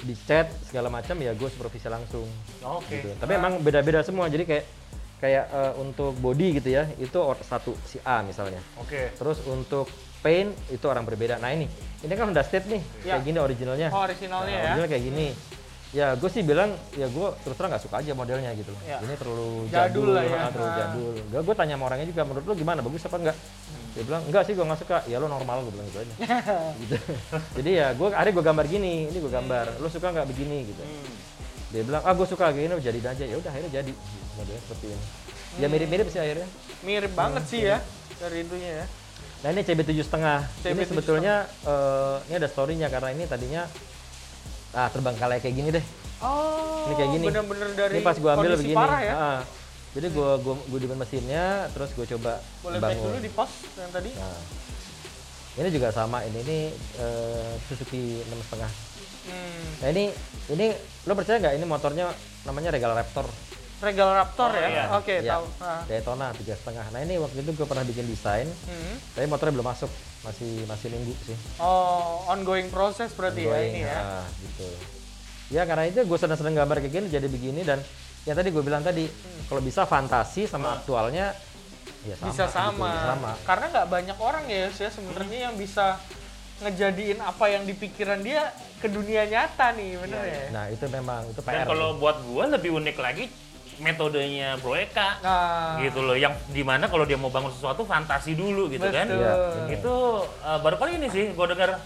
dicat 0.00 0.48
segala 0.64 0.88
macam 0.88 1.16
ya 1.16 1.32
gue 1.32 1.48
supervisi 1.48 1.88
langsung. 1.88 2.28
Oke. 2.60 3.00
Gitu. 3.00 3.08
Tapi 3.16 3.32
emang 3.34 3.60
beda-beda 3.60 4.00
semua. 4.00 4.28
Jadi 4.28 4.44
kayak 4.44 4.64
kayak 5.20 5.44
eh, 5.46 5.72
untuk 5.76 6.16
body 6.16 6.56
gitu 6.56 6.68
ya, 6.70 6.84
itu 6.96 7.16
satu 7.42 7.76
si 7.84 8.00
A 8.02 8.20
misalnya. 8.20 8.60
Oke. 8.76 9.12
Terus 9.12 9.40
untuk 9.44 9.88
paint 10.20 10.52
itu 10.68 10.84
orang 10.84 11.04
berbeda. 11.04 11.36
Nah 11.36 11.48
ini, 11.48 11.64
ini 12.00 12.12
kan 12.12 12.28
Honda 12.28 12.40
State 12.40 12.68
nih, 12.68 12.80
Ya. 13.02 13.16
kayak 13.16 13.24
gini 13.24 13.38
originalnya. 13.38 13.88
Oh, 13.88 14.04
originalnya 14.04 14.52
Nah, 14.52 14.60
ya. 14.60 14.68
original 14.76 14.88
kayak 14.88 15.04
gini. 15.04 15.26
Ya 15.90 16.14
gue 16.14 16.30
sih 16.30 16.46
bilang, 16.46 16.70
ya 16.94 17.10
gue 17.10 17.26
terus 17.42 17.58
terang 17.58 17.74
nggak 17.74 17.82
suka 17.82 17.98
aja 17.98 18.14
modelnya 18.14 18.54
gitu. 18.54 18.70
loh. 18.70 18.78
Ya. 18.86 19.02
Ini 19.02 19.14
terlalu 19.18 19.66
Jadul 19.66 19.74
jadul, 19.74 20.08
lah 20.14 20.22
ya. 20.22 20.40
terlalu 20.54 20.70
Ah. 20.70 20.78
jadul. 20.78 21.14
Gak 21.34 21.42
gue 21.42 21.54
tanya 21.58 21.74
sama 21.74 21.84
orangnya 21.90 22.06
juga, 22.06 22.22
menurut 22.22 22.44
lu 22.46 22.54
gimana, 22.54 22.78
bagus 22.78 23.02
apa 23.02 23.16
enggak? 23.18 23.36
Dia 23.90 24.02
bilang, 24.06 24.22
enggak 24.30 24.42
sih 24.46 24.54
gue 24.54 24.64
nggak 24.70 24.80
suka. 24.86 24.96
Ya 25.10 25.16
lo 25.18 25.26
normal, 25.26 25.56
gue 25.66 25.72
bilang 25.74 25.86
gitu 25.90 25.98
aja. 25.98 26.14
gitu. 26.86 26.94
Jadi 27.58 27.70
ya 27.74 27.86
gue, 27.90 28.06
akhirnya 28.14 28.34
gue 28.38 28.44
gambar 28.46 28.66
gini, 28.70 28.94
ini 29.10 29.18
gue 29.18 29.32
gambar. 29.34 29.66
Lo 29.82 29.88
suka 29.90 30.14
nggak 30.14 30.26
begini 30.30 30.56
gitu. 30.70 30.82
Hmm. 30.86 31.10
Dia 31.74 31.82
bilang, 31.82 32.02
ah 32.06 32.14
gue 32.14 32.26
suka 32.30 32.44
gini, 32.54 32.70
jadiin 32.70 33.06
aja. 33.10 33.24
Ya 33.26 33.34
udah 33.34 33.50
akhirnya 33.50 33.70
jadi 33.82 33.92
modelnya 34.38 34.62
seperti 34.62 34.84
ini. 34.94 35.04
Ya 35.58 35.66
mirip-mirip 35.66 36.06
sih 36.06 36.20
akhirnya. 36.22 36.46
Mirip 36.86 37.12
banget 37.18 37.42
sih 37.50 37.66
ya 37.66 37.82
dari 38.22 38.46
itunya 38.46 38.70
ya. 38.78 38.86
Nah 39.42 39.48
ini 39.50 39.66
CB 39.66 39.82
tujuh 39.82 40.04
setengah. 40.06 40.46
Ini 40.62 40.84
CB7,5. 40.84 40.90
sebetulnya 40.92 41.34
eh, 41.66 42.16
ini 42.30 42.34
ada 42.38 42.46
story-nya 42.46 42.86
karena 42.86 43.10
ini 43.10 43.24
tadinya 43.26 43.66
ah 44.74 44.88
terbengkalai 44.90 45.38
kayak 45.42 45.54
gini 45.54 45.68
deh. 45.74 45.84
Oh, 46.20 46.84
Ini 46.86 46.94
kayak 46.94 47.10
gini. 47.16 47.26
Bener-bener 47.32 47.68
dari 47.72 47.92
ini 47.96 48.02
pas 48.04 48.16
gua 48.20 48.36
ambil 48.36 48.54
begini. 48.60 48.76
parah 48.76 49.00
ya. 49.00 49.12
Ah, 49.16 49.40
jadi 49.96 50.06
gua 50.12 50.36
gua 50.38 50.54
gua 50.68 50.78
di 50.78 50.86
mesinnya, 50.86 51.66
terus 51.72 51.90
gua 51.96 52.06
coba 52.06 52.32
Boleh 52.60 52.78
bangun. 52.78 53.04
dulu 53.08 53.18
di 53.24 53.30
pos 53.32 53.50
yang 53.80 53.90
tadi. 53.90 54.10
Nah, 54.14 54.40
ini 55.58 55.68
juga 55.72 55.88
sama. 55.90 56.22
Ini 56.28 56.38
ini 56.44 56.58
eh, 57.00 57.50
Suzuki 57.66 58.20
enam 58.20 58.38
setengah. 58.44 58.70
Hmm. 59.20 59.68
Nah 59.84 59.88
ini 59.92 60.04
ini 60.52 60.66
lo 61.08 61.12
percaya 61.12 61.36
nggak 61.40 61.54
ini 61.56 61.64
motornya 61.66 62.06
namanya 62.44 62.70
Regal 62.72 62.92
Raptor. 62.92 63.26
Regal 63.80 64.12
Raptor 64.12 64.50
Oh, 64.50 64.54
ya. 64.54 64.68
iya. 64.68 64.84
Oke, 64.92 65.14
Ya, 65.18 65.34
tahu. 65.34 65.44
Nah. 65.56 65.80
Daytona 65.84 66.26
tiga 66.32 66.52
setengah. 66.52 66.84
Nah 66.90 67.00
ini 67.00 67.16
waktu 67.16 67.40
itu 67.40 67.50
gue 67.50 67.64
pernah 67.64 67.80
bikin 67.82 68.04
desain, 68.04 68.44
Hmm. 68.44 68.94
tapi 69.10 69.24
motornya 69.24 69.52
belum 69.52 69.64
masuk, 69.66 69.88
masih 70.22 70.64
masih 70.64 70.86
nunggu 70.90 71.14
sih. 71.22 71.36
Oh, 71.56 72.28
ongoing 72.28 72.68
proses 72.68 73.08
berarti 73.10 73.42
ya 73.42 73.50
Ongoing, 73.50 73.70
ini 73.70 73.80
ya. 73.82 73.96
ah, 73.96 74.26
gitu. 74.36 74.68
Ya 75.50 75.62
karena 75.64 75.84
itu 75.84 75.98
gue 75.98 76.14
seneng-seneng 76.14 76.54
gambar 76.54 76.76
kayak 76.78 76.92
gini 76.92 77.06
jadi 77.08 77.26
begini 77.26 77.64
dan 77.64 77.80
yang 78.22 78.36
tadi 78.36 78.48
gue 78.48 78.60
bilang 78.60 78.80
tadi 78.80 79.08
kalau 79.48 79.58
bisa 79.60 79.82
fantasi 79.82 80.44
sama 80.44 80.76
aktualnya 80.76 81.32
ya 82.02 82.14
sama. 82.14 82.28
bisa 82.28 82.44
gitu, 82.44 82.54
sama. 82.54 82.90
sama. 83.08 83.30
Karena 83.42 83.64
nggak 83.66 83.86
banyak 83.88 84.18
orang 84.20 84.44
ya, 84.46 84.68
ya 84.68 84.88
sebenarnya 84.88 85.38
yang 85.48 85.54
bisa 85.56 85.96
ngejadiin 86.60 87.18
apa 87.18 87.48
yang 87.48 87.64
di 87.64 87.72
pikiran 87.72 88.20
dia 88.20 88.52
ke 88.76 88.86
dunia 88.86 89.24
nyata 89.24 89.72
nih, 89.72 89.96
bener 89.96 90.20
ya. 90.22 90.42
Nah 90.50 90.64
itu 90.68 90.84
memang 90.86 91.24
itu 91.26 91.40
Dan 91.40 91.48
PR. 91.56 91.66
kalau 91.66 91.96
buat 91.96 92.20
gua 92.22 92.44
lebih 92.46 92.76
unik 92.76 92.96
lagi 92.96 93.24
metodenya 93.80 94.60
Bro 94.60 94.76
Eka. 94.76 95.18
Nah, 95.24 95.80
gitu 95.80 96.04
loh 96.04 96.14
yang 96.14 96.36
di 96.48 96.60
mana 96.60 96.86
kalau 96.86 97.02
dia 97.02 97.16
mau 97.16 97.32
bangun 97.32 97.48
sesuatu 97.50 97.82
fantasi 97.82 98.36
dulu 98.36 98.68
gitu 98.68 98.84
kan 98.86 99.08
Betul. 99.08 99.24
Iya, 99.24 99.32
itu 99.72 99.94
uh, 100.44 100.58
baru 100.60 100.76
kali 100.76 101.00
ini 101.00 101.08
sih 101.08 101.24
gue 101.32 101.46
dengar 101.48 101.80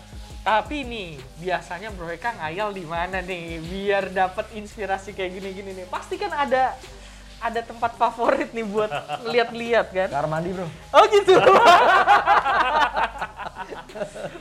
Tapi 0.44 0.84
nih, 0.84 1.16
biasanya 1.40 1.88
Bro 1.88 2.12
Eka 2.12 2.36
ngayal 2.36 2.76
di 2.76 2.84
mana 2.84 3.24
nih 3.24 3.64
biar 3.64 4.12
dapat 4.12 4.52
inspirasi 4.52 5.16
kayak 5.16 5.40
gini-gini 5.40 5.72
nih. 5.72 5.86
Pasti 5.88 6.20
kan 6.20 6.28
ada 6.36 6.76
ada 7.40 7.60
tempat 7.60 7.96
favorit 7.96 8.52
nih 8.52 8.64
buat 8.64 8.92
lihat-lihat 9.32 9.86
kan. 9.88 10.08
kamar 10.12 10.28
mandi 10.28 10.52
bro. 10.52 10.68
Oh 10.92 11.04
gitu. 11.08 11.32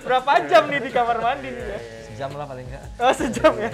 Berapa 0.04 0.32
jam 0.50 0.64
nih 0.68 0.80
di 0.82 0.92
kamar 0.92 1.18
mandi 1.24 1.50
nih 1.52 1.66
ya? 1.72 1.80
Sejam 2.12 2.32
lah 2.36 2.46
paling 2.52 2.68
enggak. 2.68 2.84
Oh 3.00 3.14
sejam 3.16 3.54
ya. 3.56 3.72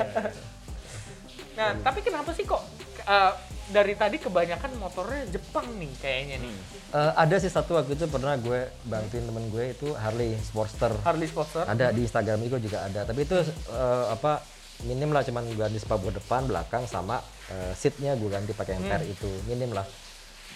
Nah, 1.58 1.70
tapi 1.82 2.00
kenapa 2.02 2.30
sih 2.32 2.46
kok 2.46 2.62
eh, 3.04 3.32
dari 3.70 3.94
tadi 3.94 4.18
kebanyakan 4.18 4.82
motornya 4.82 5.24
Jepang 5.30 5.66
nih 5.78 5.92
kayaknya 6.02 6.36
nih. 6.42 6.54
Eh, 6.94 7.12
ada 7.14 7.36
sih 7.38 7.54
satu 7.54 7.78
waktu 7.78 7.94
itu 7.94 8.06
pernah 8.10 8.34
gue 8.36 8.70
bantuin 8.90 9.24
temen 9.24 9.46
gue 9.54 9.64
itu 9.78 9.94
Harley 9.94 10.34
Sportster. 10.42 10.92
Harley 11.06 11.30
Sportster. 11.30 11.66
Ada 11.70 11.94
di 11.94 12.06
Instagram 12.06 12.42
juga 12.46 12.58
juga 12.58 12.78
ada. 12.86 13.06
Tapi 13.06 13.22
itu 13.24 13.38
eh, 13.70 14.06
apa 14.10 14.42
minim 14.90 15.14
lah 15.14 15.22
cuman 15.22 15.46
gue 15.46 15.58
ganti 15.60 15.80
spakbor 15.80 16.10
depan, 16.10 16.50
belakang 16.50 16.90
sama 16.90 17.22
eh, 17.54 17.72
seatnya 17.78 18.18
gue 18.18 18.30
ganti 18.30 18.52
pakai 18.58 18.82
yang 18.82 18.86
pair 18.90 19.06
itu 19.06 19.30
minim 19.46 19.72
lah. 19.72 19.86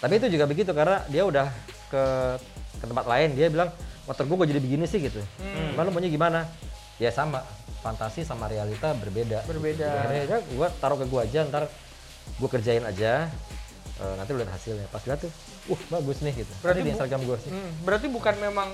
Tapi 0.02 0.18
itu 0.18 0.26
juga 0.28 0.44
begitu 0.50 0.70
karena 0.74 1.00
dia 1.06 1.22
udah 1.22 1.48
ke 1.88 2.04
ke 2.82 2.84
tempat 2.84 3.06
lain 3.06 3.38
dia 3.38 3.46
bilang 3.48 3.70
motor 4.04 4.26
gue 4.26 4.36
kok 4.36 4.48
jadi 4.50 4.60
begini 4.60 4.84
sih 4.90 5.00
gitu. 5.00 5.22
Hmm. 5.38 5.78
Lalu 5.78 5.88
maunya 5.94 6.10
gimana? 6.10 6.40
Ya 6.98 7.14
sama 7.14 7.46
fantasi 7.84 8.24
sama 8.24 8.48
realita 8.48 8.96
berbeda. 8.96 9.44
Berbeda. 9.44 9.86
Gitu. 9.86 10.08
Akhirnya 10.08 10.40
gue 10.40 10.68
taruh 10.80 10.98
ke 10.98 11.06
gue 11.06 11.20
aja 11.20 11.40
ntar 11.48 11.68
gue 12.38 12.48
kerjain 12.48 12.84
aja. 12.84 13.28
Eh, 13.94 14.14
nanti 14.18 14.30
lu 14.34 14.42
lihat 14.42 14.50
hasilnya. 14.50 14.90
Pas 14.90 15.02
lihat 15.06 15.22
tuh, 15.22 15.32
uh 15.70 15.80
bagus 15.86 16.18
nih 16.20 16.34
gitu. 16.42 16.52
Berarti 16.60 16.80
di 16.82 16.90
Instagram 16.90 17.20
gue 17.24 17.38
sih. 17.46 17.50
Hmm, 17.54 17.70
berarti 17.86 18.06
bukan 18.10 18.34
memang 18.42 18.68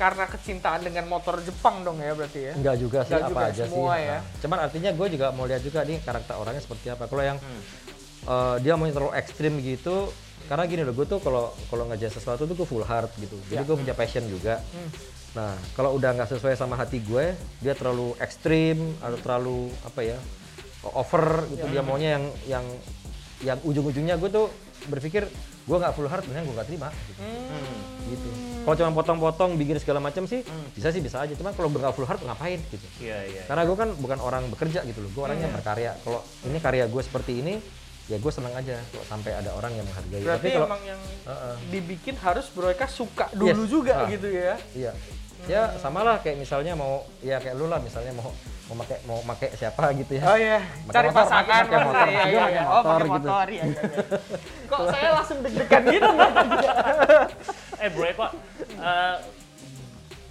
karena 0.00 0.24
kecintaan 0.24 0.80
dengan 0.88 1.04
motor 1.04 1.36
Jepang 1.44 1.84
dong 1.84 2.00
ya 2.00 2.16
berarti 2.16 2.40
ya? 2.48 2.52
Enggak 2.56 2.76
juga 2.80 2.98
sih, 3.04 3.12
Enggak 3.12 3.28
apa 3.28 3.32
juga, 3.36 3.44
aja 3.52 3.62
semua 3.68 3.92
sih. 3.92 4.08
ya. 4.08 4.16
Nah, 4.16 4.40
Cuman 4.40 4.58
artinya 4.64 4.90
gue 4.96 5.06
juga 5.12 5.26
mau 5.36 5.44
lihat 5.44 5.60
juga 5.60 5.84
nih 5.84 6.00
karakter 6.00 6.34
orangnya 6.40 6.62
seperti 6.64 6.86
apa. 6.88 7.04
Kalau 7.04 7.20
yang 7.20 7.38
eh, 8.24 8.56
dia 8.64 8.72
mau 8.80 8.88
terlalu 8.88 9.12
ekstrim 9.12 9.52
gitu, 9.60 10.08
karena 10.48 10.64
gini 10.64 10.82
loh, 10.88 10.94
gue 10.96 11.06
tuh 11.06 11.20
kalau 11.20 11.52
kalau 11.68 11.84
ngerjain 11.92 12.10
sesuatu 12.10 12.48
tuh 12.48 12.56
gue 12.56 12.66
full 12.66 12.82
heart 12.82 13.12
gitu. 13.20 13.36
Jadi 13.52 13.62
gue 13.62 13.76
punya 13.76 13.92
passion 13.92 14.24
juga. 14.24 14.56
Nah, 15.32 15.52
kalau 15.72 15.96
udah 15.96 16.12
nggak 16.12 16.28
sesuai 16.28 16.56
sama 16.56 16.76
hati 16.76 17.00
gue, 17.00 17.32
dia 17.60 17.72
terlalu 17.72 18.12
ekstrim 18.20 18.76
atau 19.00 19.16
terlalu 19.16 19.72
apa 19.80 20.00
ya, 20.04 20.16
over 20.84 21.46
gitu. 21.48 21.64
Dia 21.68 21.82
maunya 21.82 22.18
yang 22.18 22.24
yang 22.48 22.64
yang 23.42 23.58
ujung-ujungnya 23.62 24.14
gue 24.16 24.30
tuh 24.30 24.46
berpikir 24.82 25.26
gue 25.62 25.76
nggak 25.78 25.94
full 25.94 26.10
heart, 26.10 26.26
mendingan 26.26 26.50
gue 26.50 26.54
nggak 26.58 26.68
terima. 26.68 26.88
Gitu. 26.90 27.22
gitu. 28.10 28.28
Kalau 28.62 28.74
cuma 28.78 28.90
potong-potong 28.92 29.50
bikin 29.54 29.78
segala 29.78 29.98
macam 29.98 30.26
sih 30.26 30.42
bisa 30.74 30.90
sih 30.90 30.98
bisa 30.98 31.18
aja. 31.18 31.34
Cuman 31.34 31.54
kalau 31.54 31.70
nggak 31.70 31.94
full 31.94 32.06
heart 32.06 32.22
ngapain 32.22 32.58
gitu? 32.66 32.82
iya 32.98 33.22
iya 33.26 33.42
Karena 33.46 33.62
gue 33.62 33.76
kan 33.78 33.88
bukan 33.94 34.18
orang 34.18 34.42
bekerja 34.50 34.82
gitu 34.82 35.02
loh, 35.02 35.10
gue 35.10 35.22
orangnya 35.22 35.48
berkarya. 35.50 35.94
Kalau 36.02 36.22
ini 36.46 36.58
karya 36.58 36.84
gue 36.86 37.02
seperti 37.02 37.32
ini, 37.42 37.54
ya 38.06 38.18
gue 38.18 38.32
senang 38.34 38.50
aja 38.52 38.74
kalau 38.90 39.04
sampai 39.06 39.30
ada 39.38 39.54
orang 39.54 39.70
yang 39.74 39.86
menghargai. 39.86 40.22
Berarti 40.22 40.46
Tapi 40.50 40.54
kalau 40.58 40.68
emang 40.70 40.82
yang 40.82 41.00
Heeh. 41.30 41.54
dibikin 41.70 42.14
harus 42.18 42.46
Bro 42.50 42.70
Eka 42.70 42.86
suka 42.86 43.30
dulu 43.30 43.62
Yes. 43.62 43.70
juga 43.70 43.94
Ah. 44.02 44.10
gitu 44.10 44.28
ya? 44.30 44.54
iya, 44.74 44.92
ya 45.44 45.74
sama 45.76 46.00
lah 46.00 46.18
kayak 46.18 46.38
misalnya 46.38 46.72
mau 46.72 47.02
ya 47.18 47.36
kayak 47.36 47.54
lu 47.54 47.66
lah 47.66 47.78
misalnya 47.78 48.14
mau 48.14 48.30
mau 48.70 48.76
pakai 48.78 48.98
mau 49.04 49.18
pakai 49.26 49.48
siapa 49.52 49.90
gitu 49.92 50.16
ya. 50.16 50.22
Oh 50.24 50.38
iya, 50.38 50.58
Pakai 50.86 50.94
cari 50.94 51.08
motor, 51.08 51.18
pasangan 51.18 51.62
pakai 51.66 51.76
Mas. 51.76 51.84
motor, 51.84 52.06
Iya, 52.06 52.22
dia 52.22 52.30
iya, 52.30 52.40
pakai 52.40 52.54
iya. 52.54 52.62
Oh, 52.62 52.72
motor 52.72 52.86
pakai 52.86 53.02
gitu. 53.10 53.28
motor 53.28 53.46
iya, 53.46 53.62
iya, 53.62 53.82
iya. 53.82 54.04
Kok 54.70 54.80
saya 54.88 55.08
langsung 55.12 55.38
deg-degan 55.42 55.82
gitu 55.88 56.10
eh 57.82 57.88
bro 57.90 58.06
Eko 58.06 58.22
uh, 58.22 58.30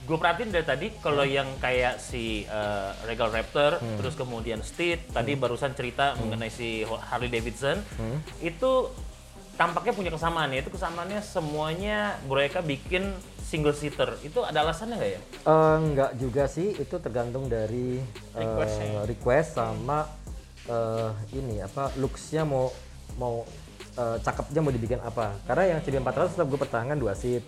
gue 0.01 0.17
perhatiin 0.17 0.49
dari 0.49 0.65
tadi 0.65 0.87
kalau 0.97 1.21
yang 1.21 1.45
kayak 1.59 1.99
si 1.99 2.43
uh, 2.47 2.95
Regal 3.03 3.29
Raptor 3.29 3.77
terus 3.99 4.15
kemudian 4.15 4.59
Steed 4.59 5.07
tadi 5.07 5.35
barusan 5.35 5.71
cerita 5.71 6.15
mengenai 6.17 6.49
si 6.49 6.81
Harley 6.83 7.27
Davidson 7.27 7.79
itu 8.39 8.71
tampaknya 9.53 9.93
punya 9.93 10.09
kesamaan 10.09 10.49
ya 10.49 10.63
itu 10.63 10.71
kesamaannya 10.71 11.21
semuanya 11.21 11.99
bro 12.25 12.39
Eka 12.39 12.59
bikin 12.59 13.13
single 13.51 13.75
seater 13.75 14.15
itu 14.23 14.39
ada 14.39 14.63
alasannya 14.63 14.95
nggak 14.95 15.11
ya 15.11 15.21
Eh, 15.43 15.75
enggak 15.77 16.11
juga 16.15 16.47
sih, 16.47 16.71
itu 16.71 16.95
tergantung 16.97 17.51
dari 17.51 17.99
eh, 17.99 18.39
Request-nya. 18.39 19.03
request 19.03 19.49
sama 19.59 20.07
eh, 20.65 21.11
ini 21.35 21.59
apa 21.59 21.91
looksnya 21.99 22.47
mau 22.47 22.71
mau 23.19 23.43
eh, 23.93 24.17
cakepnya 24.23 24.63
mau 24.63 24.71
dibikin 24.71 25.03
apa. 25.03 25.35
Karena 25.43 25.75
yang 25.75 25.79
CB400 25.83 26.31
tetap 26.31 26.47
gue 26.47 26.59
pertahankan 26.59 26.95
dua 26.95 27.11
seat. 27.11 27.43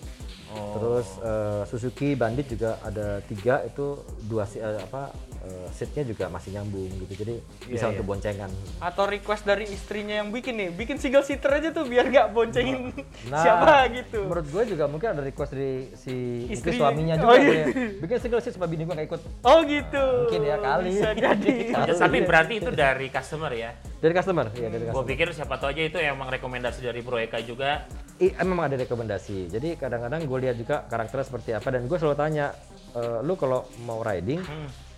Terus 0.51 1.07
eh, 1.19 1.61
Suzuki 1.65 2.13
Bandit 2.13 2.45
juga 2.47 2.77
ada 2.81 3.21
tiga 3.23 3.63
itu 3.63 3.97
dua 4.25 4.45
eh, 4.53 4.77
apa 4.77 5.09
eh, 5.41 5.67
seatnya 5.71 6.03
juga 6.05 6.29
masih 6.29 6.53
nyambung 6.53 6.89
gitu. 7.05 7.25
Jadi 7.25 7.35
bisa 7.65 7.87
iya. 7.87 7.91
untuk 7.93 8.05
boncengan. 8.05 8.49
Atau 8.77 9.09
request 9.09 9.43
dari 9.43 9.65
istrinya 9.65 10.21
yang 10.21 10.29
bikin 10.29 10.53
nih, 10.53 10.69
bikin 10.69 10.97
single 10.97 11.25
seater 11.25 11.49
aja 11.51 11.69
tuh 11.69 11.89
biar 11.89 12.05
nggak 12.05 12.27
boncengin 12.31 12.93
Nah, 13.29 13.41
siapa 13.45 13.89
gitu. 13.89 14.29
Menurut 14.29 14.47
gue 14.47 14.63
juga 14.69 14.85
mungkin 14.85 15.07
ada 15.13 15.21
request 15.21 15.51
dari 15.53 15.89
si 15.95 16.45
Istri. 16.47 16.77
suaminya 16.77 17.15
Oh, 17.17 17.33
juga 17.33 17.33
iya. 17.39 17.65
kayak, 17.65 18.01
bikin 18.03 18.17
single 18.21 18.41
seat 18.41 18.53
supaya 18.53 18.69
bini 18.69 18.83
gue 18.83 18.93
nggak 18.93 19.07
ikut. 19.09 19.21
Oh 19.41 19.59
gitu. 19.65 20.05
Mungkin 20.29 20.41
ya 20.43 20.57
kali. 20.59 20.89
Bisa 20.93 21.09
jadi. 21.13 21.55
Kali. 21.73 21.91
tapi 21.97 22.17
berarti 22.21 22.53
itu 22.61 22.69
dari 22.69 23.07
customer 23.09 23.49
ya 23.49 23.71
Dari 23.97 24.13
customer, 24.13 24.45
ya 24.51 24.67
dari 24.67 24.83
customer. 24.83 24.93
gue 24.99 25.03
pikir 25.09 25.27
siapa 25.31 25.55
tahu 25.57 25.71
aja 25.71 25.81
itu 25.87 25.97
emang 25.97 26.27
rekomendasi 26.29 26.83
dari 26.83 26.99
bro 26.99 27.17
Eka 27.17 27.39
juga 27.41 27.87
I, 28.23 28.43
memang 28.47 28.71
ada 28.71 28.79
rekomendasi. 28.79 29.51
Jadi 29.51 29.75
kadang-kadang 29.75 30.23
gue 30.23 30.39
lihat 30.47 30.55
juga 30.55 30.87
karakternya 30.87 31.25
seperti 31.27 31.49
apa 31.51 31.67
dan 31.67 31.83
gue 31.85 31.97
selalu 31.99 32.15
tanya, 32.15 32.55
"E, 32.95 33.01
lu 33.19 33.35
kalau 33.35 33.67
mau 33.83 33.99
riding, 33.99 34.39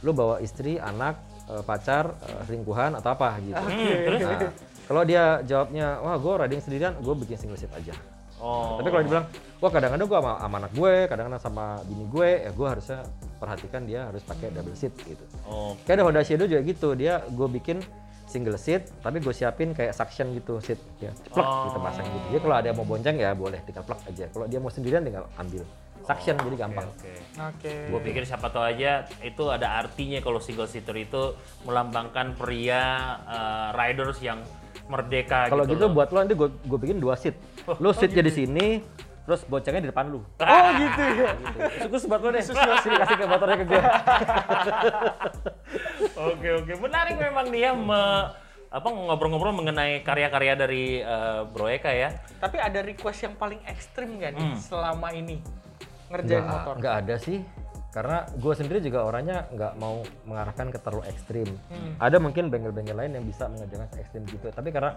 lu 0.06 0.12
bawa 0.14 0.38
istri, 0.38 0.78
anak, 0.78 1.18
e, 1.50 1.54
pacar, 1.66 2.14
e, 2.22 2.30
selingkuhan 2.46 2.94
atau 2.94 3.10
apa 3.16 3.42
gitu. 3.42 3.58
Nah, 3.58 4.52
kalau 4.86 5.02
dia 5.02 5.42
jawabnya, 5.42 5.98
wah 6.02 6.18
gue 6.22 6.34
riding 6.46 6.62
sendirian, 6.62 6.94
gue 7.02 7.14
bikin 7.26 7.38
single 7.42 7.58
seat 7.58 7.74
aja. 7.74 7.98
oh 8.38 8.78
Tapi 8.78 8.88
kalau 8.94 9.02
dia 9.02 9.12
bilang, 9.18 9.28
wah 9.58 9.72
kadang-kadang 9.74 10.06
gue 10.06 10.20
sama, 10.22 10.34
sama 10.38 10.56
anak 10.62 10.72
gue, 10.78 10.94
kadang-kadang 11.10 11.42
sama 11.42 11.66
bini 11.90 12.06
gue, 12.06 12.30
ya 12.46 12.52
gue 12.54 12.68
harusnya 12.68 13.00
perhatikan 13.42 13.82
dia 13.90 14.02
harus 14.06 14.22
pakai 14.22 14.54
double 14.54 14.78
seat 14.78 14.94
gitu. 15.02 15.26
oh 15.50 15.74
Kayak 15.88 15.96
ada 15.98 16.04
Honda 16.06 16.22
Shadow 16.22 16.46
juga 16.46 16.62
gitu, 16.62 16.94
dia 16.94 17.24
gue 17.26 17.48
bikin 17.50 17.82
single 18.26 18.58
seat 18.58 18.90
tapi 19.00 19.18
gue 19.18 19.32
siapin 19.32 19.72
kayak 19.72 19.92
suction 19.92 20.34
gitu 20.34 20.58
seat 20.60 20.80
ya 20.98 21.14
ceplok 21.24 21.46
Oh. 21.46 21.64
gitu 21.70 21.80
pasang 21.80 22.06
gitu 22.06 22.26
jadi 22.30 22.42
kalau 22.42 22.56
ada 22.56 22.68
yang 22.68 22.78
mau 22.78 22.88
bonceng 22.88 23.16
ya 23.16 23.32
boleh 23.32 23.60
tinggal 23.62 23.84
plug 23.84 24.00
aja 24.04 24.26
kalau 24.30 24.46
dia 24.46 24.58
mau 24.58 24.70
sendirian 24.70 25.02
tinggal 25.02 25.26
ambil 25.36 25.64
suction 26.02 26.36
jadi 26.38 26.58
gampang 26.60 26.86
Oke. 26.88 27.14
Oke. 27.36 27.74
Gue 27.90 28.00
pikir 28.04 28.22
siapa 28.24 28.48
tahu 28.48 28.62
aja 28.62 28.92
itu 29.20 29.44
ada 29.48 29.68
artinya 29.76 30.22
kalau 30.22 30.38
single 30.38 30.66
seater 30.66 30.94
itu 30.96 31.34
melambangkan 31.66 32.34
pria 32.34 32.84
uh, 33.26 33.70
riders 33.74 34.22
yang 34.22 34.38
merdeka 34.86 35.50
kalau 35.50 35.66
gitu. 35.66 35.82
gitu 35.82 35.86
loh. 35.90 35.94
buat 35.98 36.14
lo 36.14 36.18
nanti 36.22 36.38
gue 36.38 36.46
gue 36.62 36.78
bikin 36.78 37.02
dua 37.02 37.18
seat 37.18 37.34
lo 37.66 37.90
seatnya 37.90 38.22
di 38.22 38.30
sini 38.32 38.68
terus 39.26 39.42
boncengnya 39.44 39.82
di 39.82 39.90
depan 39.90 40.06
lu 40.08 40.22
Oh 40.42 40.68
gitu 40.72 41.02
ya. 41.02 41.30
gitu. 41.34 41.58
Khusus 41.90 42.06
buat 42.06 42.20
lo 42.20 42.30
deh. 42.30 42.42
Sini 42.42 42.96
kasih 42.96 43.16
ke 43.16 43.26
motornya 43.26 43.58
ke 43.58 43.66
gue. 43.66 43.82
Oke 46.16 46.48
oke, 46.54 46.74
menarik 46.80 47.16
memang 47.18 47.46
dia 47.50 47.72
me- 47.72 48.28
apa 48.68 48.88
ngobrol-ngobrol 48.88 49.56
mengenai 49.56 50.02
karya-karya 50.02 50.54
dari 50.54 50.84
uh, 51.00 51.44
Bro 51.46 51.70
Eka 51.70 51.90
ya. 51.90 52.12
Tapi 52.38 52.58
ada 52.58 52.80
request 52.82 53.24
yang 53.24 53.36
paling 53.36 53.60
ekstrim 53.66 54.16
gak 54.18 54.32
nih 54.32 54.44
Hmm. 54.46 54.58
selama 54.58 55.10
ini 55.10 55.40
ngerjain 56.08 56.40
Nggak- 56.40 56.52
motor? 56.54 56.74
nggak 56.78 56.96
ada 57.02 57.16
sih. 57.18 57.40
Karena 57.90 58.28
gue 58.28 58.54
sendiri 58.54 58.80
juga 58.80 59.04
orangnya 59.04 59.48
nggak 59.50 59.74
mau 59.76 60.00
mengarahkan 60.24 60.68
ke 60.68 60.78
terlalu 60.78 61.08
ekstrim. 61.08 61.48
Hmm. 61.66 61.96
Ada 61.98 62.20
mungkin 62.20 62.48
bengkel-bengkel 62.50 62.92
lain 62.94 63.12
yang 63.14 63.24
bisa 63.24 63.48
mengerjakan 63.48 63.88
ekstrim 63.96 64.24
gitu. 64.26 64.48
Tapi 64.50 64.70
karena 64.70 64.92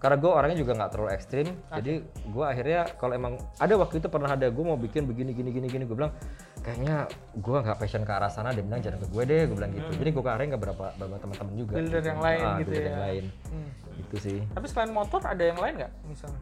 karena 0.00 0.16
gue 0.16 0.30
orangnya 0.32 0.56
juga 0.56 0.72
nggak 0.74 0.90
terlalu 0.90 1.10
ekstrim, 1.12 1.46
jadi 1.70 1.92
gue 2.02 2.44
akhirnya 2.44 2.88
kalau 2.96 3.12
emang 3.12 3.34
ada 3.60 3.74
waktu 3.76 4.00
itu 4.00 4.08
pernah 4.08 4.32
ada 4.32 4.48
gue 4.48 4.64
mau 4.64 4.80
bikin 4.80 5.04
begini 5.04 5.36
gini 5.36 5.52
gini 5.52 5.68
gini 5.68 5.84
gue 5.84 5.92
bilang 5.92 6.16
kayaknya 6.60 7.04
gue 7.36 7.56
nggak 7.60 7.76
passion 7.76 8.00
ke 8.00 8.12
arah 8.12 8.32
sana 8.32 8.52
dia 8.52 8.64
bilang 8.64 8.80
jangan 8.80 8.96
ke 8.96 9.08
gue 9.12 9.22
deh 9.28 9.42
gue 9.44 9.56
bilang 9.56 9.72
gitu. 9.76 9.90
Jadi 10.00 10.10
gue 10.10 10.22
ke 10.24 10.30
arahnya 10.32 10.50
ke 10.52 10.58
beberapa 10.58 10.84
beberapa 10.96 11.20
teman-teman 11.20 11.52
juga. 11.54 11.72
Hmm. 11.72 11.80
Builder 11.84 12.00
gitu. 12.00 12.08
yang 12.08 12.20
lain 12.20 12.44
Ah, 12.44 12.56
gitu 12.58 12.72
ya. 12.72 12.80
yang 12.88 13.00
lain. 13.04 13.24
Hmm. 13.52 13.68
Itu 14.00 14.16
sih. 14.16 14.38
Tapi 14.48 14.66
selain 14.68 14.90
motor 14.90 15.20
ada 15.20 15.44
yang 15.44 15.58
lain 15.60 15.74
nggak 15.84 15.92
misalnya? 16.08 16.40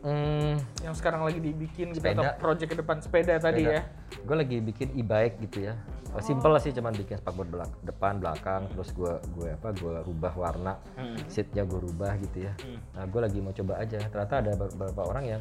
Hmm, 0.00 0.56
Yang 0.80 0.94
sekarang 1.04 1.28
lagi 1.28 1.44
dibikin 1.44 1.92
gitu 1.92 2.00
Sepeda. 2.00 2.32
atau 2.32 2.40
project 2.40 2.68
ke 2.72 2.76
depan 2.80 2.96
sepeda, 3.04 3.36
tadi 3.36 3.68
ya? 3.68 3.84
Gue 4.24 4.36
lagi 4.36 4.56
bikin 4.64 4.96
e-bike 4.96 5.36
gitu 5.44 5.68
ya. 5.68 5.76
Oh. 6.10 6.18
Simple 6.24 6.50
lah 6.50 6.58
sih, 6.58 6.72
cuman 6.72 6.96
bikin 6.96 7.20
spakboard 7.20 7.52
belak 7.52 7.70
depan, 7.84 8.18
belakang, 8.18 8.66
terus 8.74 8.90
gue 8.96 9.12
gue 9.36 9.48
apa 9.54 9.70
gue 9.76 9.94
rubah 10.02 10.32
warna, 10.34 10.80
seatnya 11.28 11.62
gue 11.68 11.78
rubah 11.78 12.16
gitu 12.18 12.48
ya. 12.48 12.52
Nah 12.96 13.04
gue 13.06 13.20
lagi 13.20 13.38
mau 13.38 13.52
coba 13.52 13.78
aja. 13.78 14.00
Ternyata 14.00 14.34
ada 14.40 14.52
beberapa 14.56 15.02
orang 15.04 15.36
yang 15.36 15.40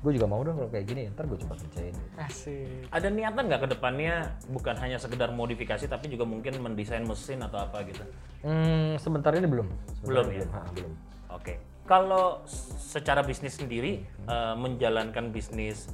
gue 0.00 0.12
juga 0.14 0.26
mau 0.30 0.40
dong 0.40 0.54
kalau 0.56 0.70
kayak 0.70 0.86
gini. 0.86 1.10
Ntar 1.12 1.26
gue 1.26 1.38
coba 1.42 1.58
kerjain. 1.58 1.96
Asik. 2.16 2.88
Ada 2.94 3.10
niatan 3.10 3.42
nggak 3.50 3.60
ke 3.66 3.68
depannya 3.74 4.38
bukan 4.54 4.78
hanya 4.80 4.96
sekedar 5.02 5.34
modifikasi 5.34 5.84
tapi 5.90 6.08
juga 6.08 6.24
mungkin 6.24 6.62
mendesain 6.62 7.02
mesin 7.02 7.42
atau 7.42 7.58
apa 7.58 7.82
gitu? 7.84 8.06
Hmm, 8.46 8.96
sebentar 9.02 9.34
ini 9.34 9.50
belum. 9.50 9.66
Sebentar 10.00 10.08
Belum 10.08 10.24
ini 10.30 10.38
ya? 10.40 10.46
Belum. 10.46 10.54
Ha, 10.54 10.60
belum. 10.72 10.92
Oke. 11.34 11.54
Kalau 11.86 12.42
secara 12.76 13.22
bisnis 13.22 13.54
sendiri 13.54 14.02
eh, 14.02 14.54
menjalankan 14.58 15.30
bisnis 15.30 15.86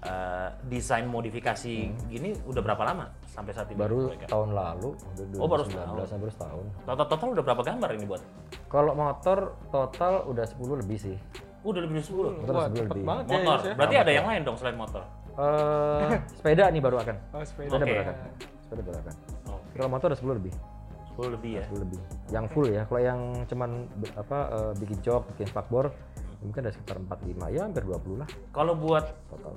eh, 0.00 0.48
desain 0.64 1.04
modifikasi 1.04 1.74
gini 2.06 2.38
udah 2.46 2.62
berapa 2.62 2.82
lama 2.86 3.10
sampai 3.26 3.50
saat 3.50 3.66
ini? 3.68 3.78
Baru 3.78 4.06
Bro 4.06 4.14
Eka? 4.14 4.26
tahun 4.30 4.50
lalu, 4.54 4.88
udah 4.94 5.24
Oh, 5.42 5.48
baru 5.50 5.62
2019, 5.66 6.22
baru 6.22 6.32
setahun. 6.32 6.64
Total 6.86 7.06
total 7.06 7.28
udah 7.34 7.44
berapa 7.44 7.62
gambar 7.66 7.90
ini 7.98 8.04
buat? 8.06 8.22
Kalau 8.70 8.92
motor 8.94 9.38
total 9.68 10.14
udah 10.30 10.46
10 10.46 10.82
lebih 10.86 10.98
sih. 11.02 11.16
Udah 11.60 11.80
lebih 11.82 11.98
dari 11.98 12.06
10. 12.06 12.46
Motor 12.46 12.54
Wah, 12.54 12.66
10 12.66 12.78
cepet 12.78 12.86
lebih. 12.94 13.04
banget 13.04 13.24
ya. 13.26 13.32
Motor. 13.34 13.58
Ya. 13.60 13.74
Berarti 13.74 13.96
ada 13.98 14.12
yang 14.14 14.26
lain 14.30 14.40
dong 14.46 14.56
selain 14.56 14.76
motor. 14.78 15.02
Eh, 15.30 16.10
sepeda 16.30 16.64
nih 16.70 16.80
baru 16.80 16.96
akan. 17.02 17.16
Oh, 17.34 17.42
sepeda. 17.42 17.68
Sepeda 17.68 17.82
Oke. 17.82 17.90
baru 17.90 18.02
akan. 18.06 18.14
Sepeda 18.62 18.82
baru 18.86 18.98
akan. 19.02 19.14
Kalau 19.70 19.88
motor 19.90 20.06
udah 20.14 20.20
10 20.22 20.38
lebih. 20.38 20.52
10 21.20 21.36
lebih 21.36 21.50
ya. 21.60 21.64
10 21.68 21.84
lebih. 21.84 21.98
Yang 22.32 22.46
full 22.56 22.66
ya. 22.72 22.82
Kalau 22.88 23.00
yang 23.04 23.20
cuman 23.44 23.70
apa 24.16 24.38
eh, 24.48 24.72
bikin 24.80 24.98
jok, 25.04 25.22
bikin 25.36 25.46
spakbor 25.52 25.92
mungkin 26.40 26.64
ada 26.64 26.72
sekitar 26.72 26.96
45 27.04 27.52
ya 27.52 27.68
hampir 27.68 27.84
20 27.84 28.16
lah 28.24 28.28
Kalau 28.48 28.72
buat 28.72 29.12
total. 29.28 29.52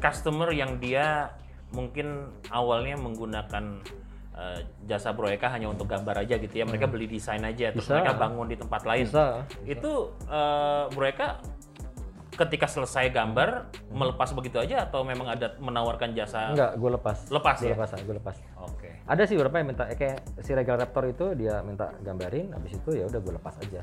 customer 0.00 0.48
yang 0.48 0.80
dia 0.80 1.28
mungkin 1.76 2.32
awalnya 2.48 2.96
menggunakan 2.96 3.84
eh, 4.32 4.58
jasa 4.88 5.12
Bro 5.12 5.28
Eka 5.28 5.52
hanya 5.52 5.68
untuk 5.68 5.92
gambar 5.92 6.24
aja 6.24 6.40
gitu 6.40 6.52
ya, 6.56 6.64
mereka 6.64 6.88
beli 6.88 7.04
desain 7.04 7.44
aja, 7.44 7.68
terus 7.76 7.84
Bisa. 7.84 8.00
mereka 8.00 8.16
bangun 8.16 8.48
di 8.48 8.56
tempat 8.56 8.82
lain. 8.88 9.04
Bisa. 9.04 9.44
Itu 9.68 10.16
eh, 10.24 10.84
Bro 10.88 11.04
Eka 11.04 11.28
ketika 12.32 12.64
selesai 12.64 13.12
gambar 13.12 13.68
melepas 13.92 14.32
begitu 14.32 14.56
aja 14.56 14.88
atau 14.88 15.04
memang 15.04 15.36
ada 15.36 15.52
menawarkan 15.60 16.16
jasa? 16.16 16.48
Enggak, 16.56 16.80
gue 16.80 16.90
lepas. 16.96 17.18
Lepas 17.28 17.56
Gua 17.60 17.68
ya? 17.68 17.74
lepas, 17.76 17.90
gue 17.92 18.14
lepas. 18.16 18.36
Oke. 18.56 18.81
Ada 19.02 19.26
sih 19.26 19.34
beberapa 19.34 19.58
yang 19.58 19.74
minta 19.74 19.84
eh, 19.90 19.98
kayak 19.98 20.42
si 20.46 20.54
Regal 20.54 20.78
Raptor 20.78 21.10
itu 21.10 21.34
dia 21.34 21.58
minta 21.66 21.90
gambarin, 22.06 22.54
habis 22.54 22.78
itu 22.78 22.90
ya 22.94 23.10
udah 23.10 23.18
gue 23.18 23.32
lepas 23.34 23.54
aja. 23.58 23.82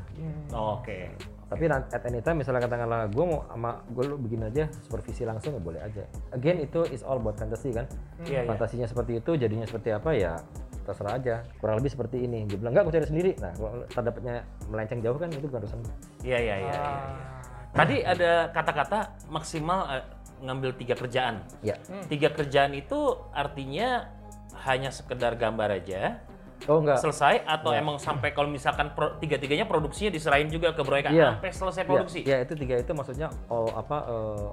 Oke. 0.56 1.12
Tapi 1.50 1.66
nanti 1.68 1.92
at 1.92 2.04
any 2.08 2.24
time 2.24 2.40
misalnya 2.40 2.64
katakanlah 2.64 3.12
gue 3.12 3.26
mau 3.28 3.44
sama 3.52 3.84
gue 3.92 4.04
lu 4.08 4.16
begini 4.16 4.48
aja 4.48 4.72
supervisi 4.86 5.28
langsung 5.28 5.58
ya 5.58 5.62
boleh 5.62 5.82
aja. 5.84 6.04
Again 6.32 6.64
itu 6.64 6.88
is 6.88 7.04
all 7.04 7.20
about 7.20 7.36
fantasy 7.36 7.76
kan. 7.76 7.84
Iya, 8.24 8.46
iya. 8.46 8.50
Fantasinya 8.50 8.88
seperti 8.88 9.20
itu, 9.20 9.32
jadinya 9.36 9.68
seperti 9.68 9.90
apa 9.92 10.10
ya 10.16 10.40
terserah 10.88 11.20
aja. 11.20 11.36
Kurang 11.60 11.84
lebih 11.84 11.92
seperti 11.92 12.24
ini. 12.24 12.48
Dia 12.48 12.56
bilang 12.56 12.72
enggak, 12.78 12.84
gue 12.88 12.94
cari 12.96 13.08
sendiri. 13.12 13.32
Nah, 13.44 13.52
kalau 13.60 13.72
terdapatnya 13.92 14.36
melenceng 14.72 15.00
jauh 15.04 15.18
kan 15.20 15.30
itu 15.36 15.46
bukan 15.52 15.62
urusan. 15.68 15.80
Iya 16.24 16.38
iya 16.40 16.40
iya. 16.40 16.56
iya, 16.56 16.72
iya. 16.72 17.24
Tadi 17.70 17.96
ada 18.02 18.32
kata-kata 18.50 19.00
maksimal 19.30 19.80
eh, 19.94 20.06
ngambil 20.42 20.72
tiga 20.80 20.96
kerjaan. 20.96 21.44
Ya. 21.62 21.76
Tiga 22.08 22.32
kerjaan 22.34 22.74
itu 22.74 23.20
artinya 23.36 24.19
hanya 24.62 24.90
sekedar 24.90 25.34
gambar 25.34 25.70
aja, 25.74 26.20
Oh 26.66 26.80
enggak. 26.80 27.00
selesai 27.00 27.42
atau 27.42 27.72
emang 27.72 27.96
sampai 27.96 28.30
kalau 28.30 28.48
misalkan 28.48 28.92
pro- 28.92 29.16
tiga-tiganya 29.16 29.64
produksinya 29.64 30.10
diserahin 30.10 30.48
juga 30.48 30.72
ke 30.72 30.82
Bro 30.82 30.98
Eka 30.98 31.10
Iya. 31.10 31.38
sampai 31.38 31.52
selesai 31.52 31.82
Ya, 31.82 31.88
produksi. 31.88 32.20
Ya, 32.22 32.38
itu 32.40 32.54
tiga 32.54 32.76
itu 32.76 32.92
maksudnya 32.92 33.28
all 33.48 33.72
apa 33.72 33.98
eh, 34.06 34.48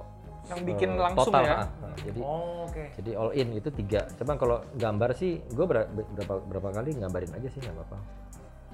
Yang 0.47 0.59
bikin 0.65 0.89
eh, 0.89 1.01
langsung 1.01 1.27
total, 1.27 1.43
ya? 1.43 1.51
ah. 1.53 1.67
Nah, 1.77 1.95
jadi 1.97 2.19
Oh, 2.21 2.63
Oke. 2.63 2.83
jadi 2.95 3.11
all 3.13 3.31
in 3.33 3.47
itu 3.53 3.69
tiga. 3.69 4.07
Coba 4.13 4.31
kalau 4.35 4.57
gambar 4.73 5.09
sih, 5.13 5.43
gue 5.43 5.65
berapa 5.65 5.91
berapa 6.41 6.69
kali 6.71 6.95
gambarin 6.95 7.31
aja 7.33 7.47
sih 7.49 7.59
nggak 7.59 7.75
apa-apa. 7.75 7.97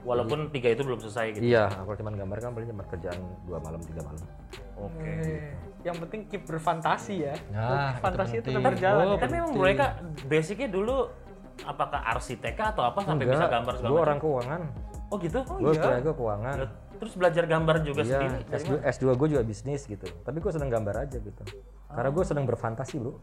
Walaupun 0.04 0.52
tiga 0.52 0.68
itu 0.70 0.84
belum 0.84 1.00
selesai 1.00 1.32
gitu. 1.34 1.44
Iya, 1.48 1.72
kalau 1.72 1.96
cuma 1.96 2.12
gambar 2.12 2.38
kan 2.38 2.52
paling 2.52 2.68
cuma 2.68 2.84
kerjaan 2.86 3.18
dua 3.44 3.58
malam 3.58 3.80
tiga 3.82 4.02
malam. 4.04 4.22
Oke. 4.78 5.00
Eh, 5.02 5.50
Yang 5.82 5.98
penting 6.00 6.22
keep 6.28 6.44
berfantasi 6.46 7.16
ya. 7.24 7.36
Nah, 7.50 7.92
itu 7.92 8.02
fantasi 8.02 8.34
itu 8.34 8.40
penting. 8.42 8.56
tetap 8.56 8.70
berjalan. 8.70 9.02
Oh, 9.02 9.10
ya. 9.10 9.20
Tapi 9.20 9.34
memang 9.34 9.52
Bro 9.54 9.68
Eka 9.68 9.88
basicnya 10.24 10.68
dulu 10.70 10.98
apakah 11.62 12.02
arsitek 12.10 12.56
atau 12.58 12.84
apa 12.84 13.00
sampai 13.02 13.26
bisa 13.26 13.46
gambar 13.46 13.74
segala 13.78 13.90
gue 13.90 13.94
macam? 13.94 14.06
orang 14.06 14.20
keuangan. 14.20 14.62
Oh 15.08 15.18
gitu? 15.18 15.40
gue 15.46 15.74
kuliah 15.74 16.02
gue 16.02 16.16
keuangan. 16.16 16.56
Terus 16.94 17.14
belajar 17.14 17.44
gambar 17.46 17.76
juga 17.84 18.02
Iya, 18.02 18.16
sendiri? 18.16 18.38
dari 18.48 18.62
S2, 18.64 18.74
S2 18.80 19.04
gue 19.14 19.28
juga 19.36 19.44
bisnis 19.44 19.82
gitu. 19.84 20.08
Tapi 20.24 20.38
gue 20.40 20.52
seneng 20.52 20.72
gambar 20.72 20.96
aja 21.04 21.18
gitu. 21.20 21.44
Karena 21.88 22.10
gue 22.10 22.24
seneng 22.24 22.46
berfantasi 22.48 22.96
bro. 22.98 23.20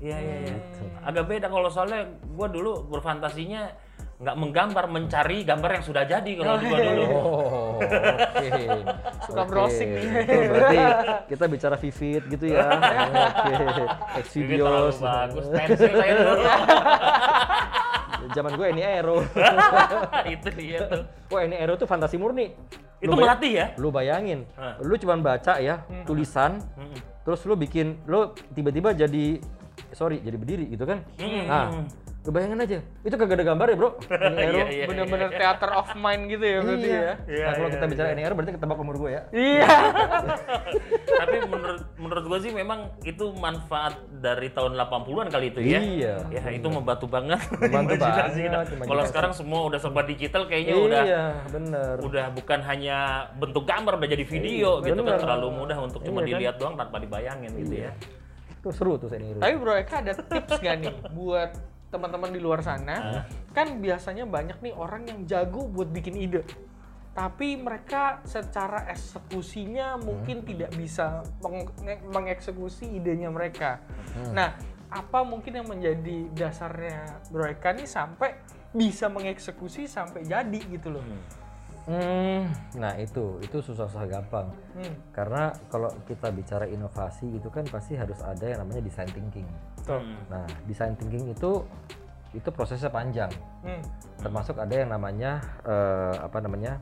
Iya 0.00 0.16
iya 0.16 0.36
iya. 0.42 0.56
Agak 1.04 1.28
beda 1.28 1.46
kalau 1.46 1.68
soalnya 1.68 2.08
gua 2.32 2.48
dulu 2.48 2.88
berfantasinya 2.88 3.68
nggak 4.16 4.36
menggambar, 4.36 4.84
mencari 4.88 5.44
gambar 5.44 5.70
yang 5.76 5.84
sudah 5.84 6.04
jadi 6.04 6.30
kalau 6.36 6.56
gua 6.56 6.78
dulu. 6.78 7.04
Oh, 7.04 7.76
oke. 7.76 8.48
Suka 9.28 9.42
Oke. 9.44 9.48
browsing 9.48 9.90
nih. 9.92 10.04
Itu 10.24 10.40
berarti 10.48 10.76
kita 11.28 11.44
bicara 11.48 11.76
Vivid 11.76 12.22
gitu 12.28 12.44
ya. 12.48 12.64
Oke. 13.28 13.52
Terlalu 13.52 13.84
Xvideos. 14.24 14.96
bagus. 14.98 15.44
Pensil 15.52 15.92
saya 15.92 16.12
dulu. 16.16 16.32
Zaman 18.34 18.52
gue 18.54 18.66
ini 18.70 18.82
Aero. 18.84 19.22
itu 20.34 20.48
dia 20.54 20.78
tuh. 20.86 21.02
Wah 21.30 21.42
ini 21.46 21.56
Aero 21.58 21.74
tuh 21.74 21.86
fantasi 21.86 22.16
murni. 22.16 22.54
Itu 23.00 23.16
Lu 23.16 23.16
melatih 23.16 23.52
ya? 23.56 23.66
Lu 23.80 23.88
bayangin, 23.88 24.44
Hah. 24.60 24.76
lu 24.84 24.92
cuman 25.00 25.24
baca 25.24 25.56
ya 25.56 25.80
tulisan, 26.04 26.60
Mm-mm. 26.76 27.00
terus 27.24 27.40
lu 27.48 27.56
bikin, 27.56 27.96
lu 28.04 28.36
tiba-tiba 28.52 28.92
jadi 28.92 29.40
sorry 29.96 30.20
jadi 30.20 30.36
berdiri 30.36 30.68
gitu 30.68 30.84
kan? 30.84 31.00
Mm-mm. 31.16 31.44
Nah, 31.48 31.88
lu 32.20 32.30
bayangin 32.30 32.60
aja, 32.60 32.78
itu 33.00 33.14
kagak 33.16 33.40
ada 33.40 33.46
gambar 33.48 33.66
ya 33.66 33.76
bro? 33.76 33.90
Ini 34.12 34.36
Aero. 34.36 34.52
Iya, 34.52 34.64
iya, 34.68 34.84
Bener-bener 34.84 35.28
theater 35.32 35.70
of 35.72 35.88
mind 35.96 36.28
gitu 36.28 36.44
ya 36.44 36.58
berarti 36.60 36.84
Iya. 36.84 37.00
ya. 37.00 37.12
Iya, 37.24 37.40
nah, 37.40 37.52
kalau 37.56 37.64
iya, 37.64 37.74
kita 37.74 37.84
bicara 37.88 38.08
ini 38.10 38.20
Aero 38.20 38.34
berarti 38.36 38.52
ketebak 38.52 38.78
umur 38.78 38.96
gue 38.98 39.10
ya. 39.10 39.22
Iya. 39.32 39.68
Tapi 41.20 41.36
menurut 41.42 41.80
menurut 41.96 42.24
gua 42.26 42.38
sih 42.38 42.52
memang 42.52 42.78
itu 43.02 43.24
manfaat 43.34 43.94
dari 44.12 44.48
tahun 44.50 44.76
80-an 44.76 45.28
kali 45.28 45.46
itu 45.48 45.60
ya. 45.62 45.80
Iya. 45.80 46.14
Ya 46.28 46.42
itu 46.50 46.68
membantu 46.68 47.06
banget. 47.08 47.40
Membantu 47.56 47.94
banget, 48.04 48.24
kita. 48.36 48.60
Kalau 48.84 49.04
sekarang 49.06 49.32
semua 49.32 49.60
udah 49.64 49.78
serba 49.78 50.02
digital 50.04 50.44
kayaknya 50.44 50.74
udah 50.76 51.02
Iya, 51.02 51.24
bener. 51.48 51.94
udah 52.00 52.26
bukan 52.32 52.60
hanya 52.60 52.98
bentuk 53.32 53.64
gambar 53.64 53.96
udah 53.96 54.08
jadi 54.10 54.24
video 54.24 54.70
gitu 54.82 55.00
kan 55.00 55.16
bener. 55.16 55.20
terlalu 55.20 55.48
mudah 55.56 55.78
untuk 55.80 56.04
cuma 56.04 56.20
Iya, 56.20 56.26
kan? 56.26 56.30
dilihat 56.36 56.54
doang 56.58 56.76
tanpa 56.76 57.00
dibayangin 57.00 57.50
gitu 57.56 57.74
ya. 57.80 57.92
Itu 58.52 58.68
seru 58.70 59.00
tuh 59.00 59.08
saya 59.08 59.24
Aero. 59.24 59.40
Tapi 59.40 59.54
Bro 59.56 59.72
Eka 59.74 59.94
ada 59.98 60.12
tips 60.12 60.60
gak 60.60 60.74
nih 60.78 60.92
buat 61.10 61.50
teman-teman 61.90 62.30
di 62.30 62.40
luar 62.40 62.62
sana? 62.62 63.26
Kan 63.50 63.82
biasanya 63.82 64.24
banyak 64.24 64.62
nih 64.62 64.74
orang 64.74 65.06
yang 65.10 65.26
jago 65.26 65.66
buat 65.66 65.90
bikin 65.90 66.16
ide. 66.16 66.42
Tapi 67.10 67.58
mereka 67.58 68.22
secara 68.22 68.86
eksekusinya 68.86 69.98
mungkin 69.98 70.46
tidak 70.46 70.70
bisa 70.78 71.26
meng- 71.42 71.74
mengeksekusi 72.06 72.86
idenya 72.86 73.28
mereka. 73.28 73.82
Nah, 74.30 74.54
apa 74.90 75.22
mungkin 75.22 75.58
yang 75.58 75.68
menjadi 75.70 76.30
dasarnya 76.34 77.22
Bro 77.30 77.46
Eka 77.50 77.74
nih 77.74 77.86
sampai 77.86 78.38
bisa 78.70 79.10
mengeksekusi 79.10 79.86
sampai 79.90 80.26
jadi 80.26 80.60
gitu 80.70 80.94
loh. 80.94 81.02
Hmm, 81.90 82.46
nah 82.78 82.94
itu 82.94 83.42
itu 83.42 83.58
susah-susah 83.58 84.06
gampang. 84.06 84.46
Hmm. 84.78 84.94
Karena 85.10 85.50
kalau 85.72 85.90
kita 86.06 86.30
bicara 86.30 86.70
inovasi 86.70 87.26
itu 87.26 87.50
kan 87.50 87.66
pasti 87.66 87.98
harus 87.98 88.22
ada 88.22 88.46
yang 88.46 88.62
namanya 88.62 88.86
design 88.86 89.10
thinking. 89.10 89.48
Betul. 89.90 90.02
Nah, 90.30 90.46
design 90.64 90.94
thinking 90.94 91.34
itu 91.34 91.66
itu 92.30 92.48
prosesnya 92.54 92.86
panjang. 92.86 93.30
Hmm. 93.66 93.82
Termasuk 94.22 94.54
ada 94.54 94.70
yang 94.70 94.94
namanya 94.94 95.42
eh, 95.66 96.14
apa 96.22 96.38
namanya 96.38 96.78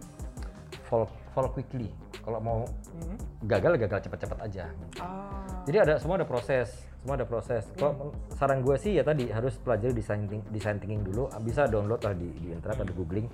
fall 0.85 1.09
fall 1.33 1.49
quickly. 1.49 1.89
Kalau 2.21 2.37
mau 2.39 2.59
Hmm. 2.93 3.17
gagal 3.49 3.81
gagal 3.81 4.05
cepat-cepat 4.05 4.39
aja. 4.45 4.69
Ah. 5.01 5.41
Jadi 5.65 5.77
ada 5.81 5.95
semua 5.97 6.21
ada 6.21 6.29
proses, 6.29 6.69
semua 7.01 7.17
ada 7.17 7.25
proses. 7.25 7.65
Kalau 7.73 7.97
men- 7.97 8.13
saran 8.37 8.61
gue 8.61 8.77
sih 8.77 8.97
ya 8.97 9.05
tadi 9.05 9.33
harus 9.33 9.57
pelajari 9.57 9.97
design 9.97 10.29
think- 10.29 10.45
design 10.53 10.77
thinking 10.77 11.01
dulu. 11.01 11.33
Bisa 11.41 11.65
download 11.65 12.05
lah 12.05 12.13
di 12.13 12.29
di 12.37 12.53
internet 12.53 12.85
ada 12.85 12.93
googling. 12.93 13.25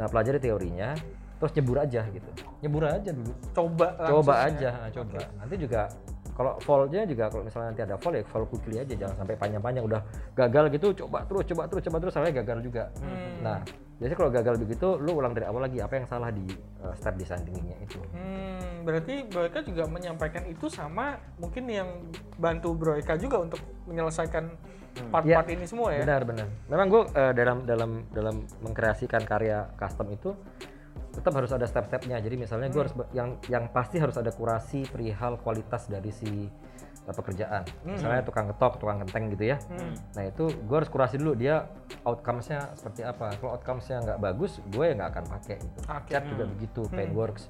Nah 0.00 0.08
pelajari 0.08 0.40
teorinya, 0.40 0.96
terus 1.36 1.52
nyebur 1.52 1.76
aja 1.76 2.08
gitu. 2.08 2.30
Nyebur 2.64 2.88
aja 2.88 3.10
dulu. 3.12 3.32
Coba 3.52 3.86
Coba 4.00 4.32
langsung 4.40 4.56
aja, 4.56 4.68
ya. 4.72 4.80
nah, 4.80 4.90
coba. 4.90 5.20
Nanti 5.36 5.54
juga 5.58 5.80
kalau 6.40 6.56
fallnya 6.64 7.04
juga 7.04 7.28
kalau 7.28 7.44
misalnya 7.44 7.68
nanti 7.68 7.84
ada 7.84 8.00
fall 8.00 8.16
ya 8.16 8.24
fall 8.24 8.48
quickly 8.48 8.80
aja, 8.80 8.96
jangan 8.96 9.12
sampai 9.12 9.36
panjang-panjang 9.36 9.84
udah 9.84 10.00
gagal 10.32 10.72
gitu. 10.72 11.04
Coba 11.04 11.28
terus, 11.28 11.44
coba 11.52 11.68
terus, 11.68 11.82
coba 11.84 11.96
terus 12.00 12.12
sampai 12.16 12.32
gagal 12.32 12.64
juga. 12.64 12.88
Hmm. 12.96 13.44
Nah 13.44 13.60
biasanya 14.00 14.16
kalau 14.16 14.32
gagal 14.32 14.54
begitu, 14.56 14.88
lu 15.04 15.20
ulang 15.20 15.36
dari 15.36 15.44
awal 15.44 15.68
lagi 15.68 15.84
apa 15.84 16.00
yang 16.00 16.08
salah 16.08 16.32
di 16.32 16.48
uh, 16.80 16.96
step 16.96 17.20
design 17.20 17.44
thinkingnya 17.44 17.76
itu. 17.84 18.00
Hmm, 18.16 18.88
berarti 18.88 19.28
Bro 19.28 19.52
Eka 19.52 19.60
juga 19.68 19.84
menyampaikan 19.84 20.48
itu 20.48 20.72
sama 20.72 21.20
mungkin 21.36 21.68
yang 21.68 22.08
bantu 22.40 22.72
Bro 22.72 22.96
Eka 22.96 23.20
juga 23.20 23.44
untuk 23.44 23.60
menyelesaikan 23.84 24.48
part-part 25.12 25.48
ini 25.52 25.68
semua 25.68 25.92
ya. 25.92 26.08
Benar 26.08 26.24
benar. 26.24 26.48
Memang 26.72 26.86
gue 26.88 27.02
dalam 27.36 27.68
dalam 27.68 27.90
dalam 28.16 28.48
mengkreasikan 28.64 29.28
karya 29.28 29.68
custom 29.76 30.08
itu 30.08 30.32
tetap 31.10 31.32
harus 31.34 31.50
ada 31.50 31.66
step-stepnya. 31.66 32.22
Jadi 32.22 32.36
misalnya 32.38 32.70
gue 32.70 32.80
harus 32.86 32.94
yang 33.10 33.36
yang 33.50 33.68
pasti 33.74 33.98
harus 33.98 34.14
ada 34.16 34.30
kurasi 34.30 34.86
perihal 34.86 35.36
kualitas 35.42 35.90
dari 35.90 36.14
si 36.14 36.46
uh, 37.06 37.14
pekerjaan. 37.14 37.66
Misalnya 37.82 38.22
tukang 38.22 38.46
ketok, 38.54 38.78
tukang 38.78 39.02
genteng 39.02 39.34
gitu 39.34 39.44
ya. 39.50 39.58
Hmm. 39.68 39.94
Nah 40.14 40.22
itu 40.30 40.48
gue 40.48 40.76
harus 40.76 40.90
kurasi 40.90 41.18
dulu 41.18 41.34
dia 41.34 41.66
outcomes-nya 42.06 42.72
seperti 42.78 43.02
apa. 43.02 43.34
Kalau 43.42 43.58
outcomes-nya 43.58 43.98
nggak 44.06 44.18
bagus, 44.22 44.62
gue 44.70 44.84
ya 44.86 44.94
nggak 44.94 45.10
akan 45.18 45.24
pakai. 45.38 45.56
Gitu. 45.58 45.78
Oke. 45.90 46.10
Cat 46.14 46.24
juga 46.30 46.44
begitu, 46.46 46.80
Paintworks, 46.88 47.42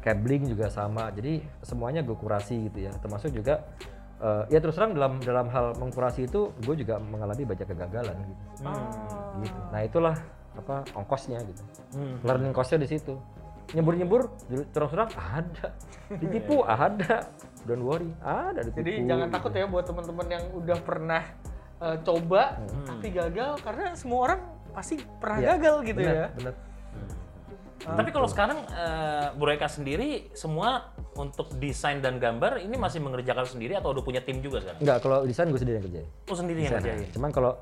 cabling 0.00 0.42
juga 0.48 0.66
sama. 0.72 1.12
Jadi 1.12 1.44
semuanya 1.60 2.00
gue 2.00 2.16
kurasi 2.16 2.72
gitu 2.72 2.88
ya. 2.88 2.92
Termasuk 2.96 3.30
juga 3.36 3.60
eh, 4.24 4.44
ya 4.48 4.58
terus 4.64 4.74
terang 4.80 4.96
dalam 4.96 5.20
dalam 5.20 5.52
hal 5.52 5.76
mengkurasi 5.76 6.32
itu 6.32 6.56
gue 6.64 6.74
juga 6.80 6.96
mengalami 6.96 7.44
banyak 7.44 7.66
kegagalan 7.68 8.16
gitu. 8.24 8.42
Ah. 8.64 9.36
Gitu. 9.44 9.60
Nah 9.68 9.80
itulah 9.84 10.16
apa 10.52 10.84
ongkosnya 10.92 11.40
gitu. 11.42 11.62
Hmm. 11.94 12.16
Learning 12.22 12.52
cost-nya 12.52 12.78
di 12.78 12.88
situ. 12.88 13.14
Nyebur-nyebur 13.72 14.28
jujur- 14.46 14.68
terus 14.68 14.90
terang 14.90 15.10
ada. 15.12 15.66
Ditipu 16.12 16.60
ada. 16.62 17.30
Don't 17.62 17.80
worry, 17.80 18.10
ada 18.20 18.58
ditipu. 18.60 18.82
Jadi 18.82 18.92
jangan 19.06 19.28
gitu. 19.30 19.36
takut 19.38 19.52
ya 19.54 19.64
buat 19.64 19.84
teman-teman 19.84 20.26
yang 20.28 20.44
udah 20.52 20.78
pernah 20.78 21.22
eh, 21.78 21.96
coba 22.00 22.58
Hmm. 22.58 22.86
tapi 22.86 23.06
gagal 23.10 23.52
karena 23.58 23.86
semua 23.94 24.18
orang 24.24 24.40
pasti 24.70 24.98
pernah 25.18 25.38
Iya, 25.38 25.48
gagal 25.56 25.74
gitu 25.84 25.98
benar, 25.98 26.14
ya. 26.14 26.28
Benar. 26.32 26.54
Tapi 27.82 28.10
kalau 28.10 28.30
sekarang 28.30 28.62
uh, 28.70 29.34
Bu 29.34 29.42
Reka 29.44 29.66
sendiri 29.66 30.30
semua 30.32 30.94
untuk 31.12 31.50
desain 31.58 31.98
dan 31.98 32.16
gambar 32.16 32.62
ini 32.62 32.78
masih 32.78 33.02
mengerjakan 33.02 33.42
sendiri 33.42 33.74
atau 33.74 33.90
udah 33.90 34.00
punya 34.00 34.22
tim 34.22 34.38
juga 34.38 34.62
sekarang? 34.62 34.78
Enggak, 34.78 34.98
kalau 35.02 35.26
desain 35.26 35.50
gue 35.50 35.58
sendiri 35.58 35.76
yang 35.76 35.86
kerjain. 35.90 36.08
Oh 36.24 36.36
sendiri 36.38 36.58
yang 36.62 36.72
Desain. 36.72 36.84
ngerjain. 36.94 37.10
Cuman 37.10 37.30
kalau 37.30 37.52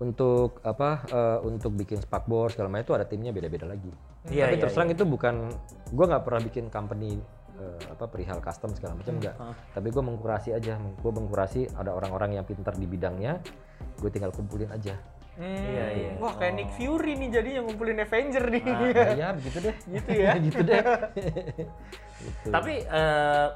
untuk 0.00 0.64
apa 0.64 1.04
eh, 1.12 1.38
untuk 1.44 1.76
bikin 1.76 2.00
spakbor 2.00 2.48
segala 2.48 2.72
macam 2.72 2.88
itu 2.88 2.94
ada 2.96 3.04
timnya 3.04 3.36
beda-beda 3.36 3.68
lagi. 3.68 3.92
Iya, 4.32 4.48
Tapi 4.48 4.54
iya, 4.56 4.60
terus 4.64 4.74
terang 4.76 4.90
itu 4.92 5.04
bukan 5.04 5.52
gue 5.92 6.04
nggak 6.08 6.24
pernah 6.24 6.40
bikin 6.40 6.72
company 6.72 7.20
eh, 7.60 7.80
apa 7.92 8.04
perihal 8.08 8.40
custom 8.40 8.72
segala 8.72 8.96
macam 8.96 9.20
enggak. 9.20 9.36
Tapi 9.76 9.88
gue 9.92 10.02
mengkurasi 10.02 10.56
aja, 10.56 10.80
gue 10.80 11.12
mengkurasi 11.12 11.76
ada 11.76 11.92
orang-orang 11.92 12.40
yang 12.40 12.44
pintar 12.48 12.72
di 12.80 12.88
bidangnya, 12.88 13.44
gue 14.00 14.08
tinggal 14.08 14.32
kumpulin 14.32 14.72
aja. 14.72 14.96
Hmm. 15.40 15.56
Iya, 15.56 15.86
iya. 15.96 16.12
Wah 16.20 16.36
kayak 16.36 16.52
Nick 16.52 16.70
Fury 16.76 17.16
nih 17.16 17.28
jadinya 17.32 17.60
ngumpulin 17.64 17.96
Avenger 18.04 18.44
nih. 18.52 18.62
Nah, 18.64 19.12
ya 19.20 19.28
begitu 19.32 19.58
deh. 19.64 19.74
Gitu 19.88 20.10
ya? 20.16 20.30
gitu 20.48 20.60
deh. 20.64 20.82
Gitu. 22.20 22.52
Tapi 22.52 22.84
uh, 22.84 23.48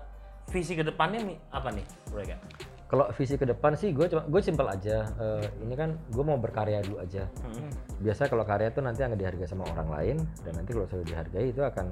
visi 0.49 0.73
ke 0.73 0.81
depannya 0.81 1.21
nih 1.21 1.37
apa 1.53 1.69
nih 1.69 1.85
Bu 2.09 2.17
Reka? 2.17 2.37
Kalau 2.85 3.09
visi 3.17 3.35
ke 3.41 3.49
depan 3.49 3.73
sih 3.75 3.91
gue 3.97 4.07
cuma 4.07 4.23
gue 4.29 4.41
simpel 4.45 4.69
aja. 4.69 5.09
Eh, 5.19 5.45
ini 5.65 5.75
kan 5.75 5.97
gue 6.13 6.25
mau 6.25 6.37
berkarya 6.37 6.85
dulu 6.85 7.01
aja. 7.01 7.25
Hmm. 7.43 7.71
Biasa 8.05 8.29
kalau 8.29 8.45
karya 8.45 8.71
itu 8.71 8.81
nanti 8.85 9.01
akan 9.03 9.17
dihargai 9.17 9.49
sama 9.49 9.65
orang 9.73 9.89
lain 9.89 10.17
dan 10.45 10.53
nanti 10.55 10.71
kalau 10.77 10.87
sudah 10.87 11.05
dihargai 11.07 11.51
itu 11.51 11.65
akan 11.65 11.87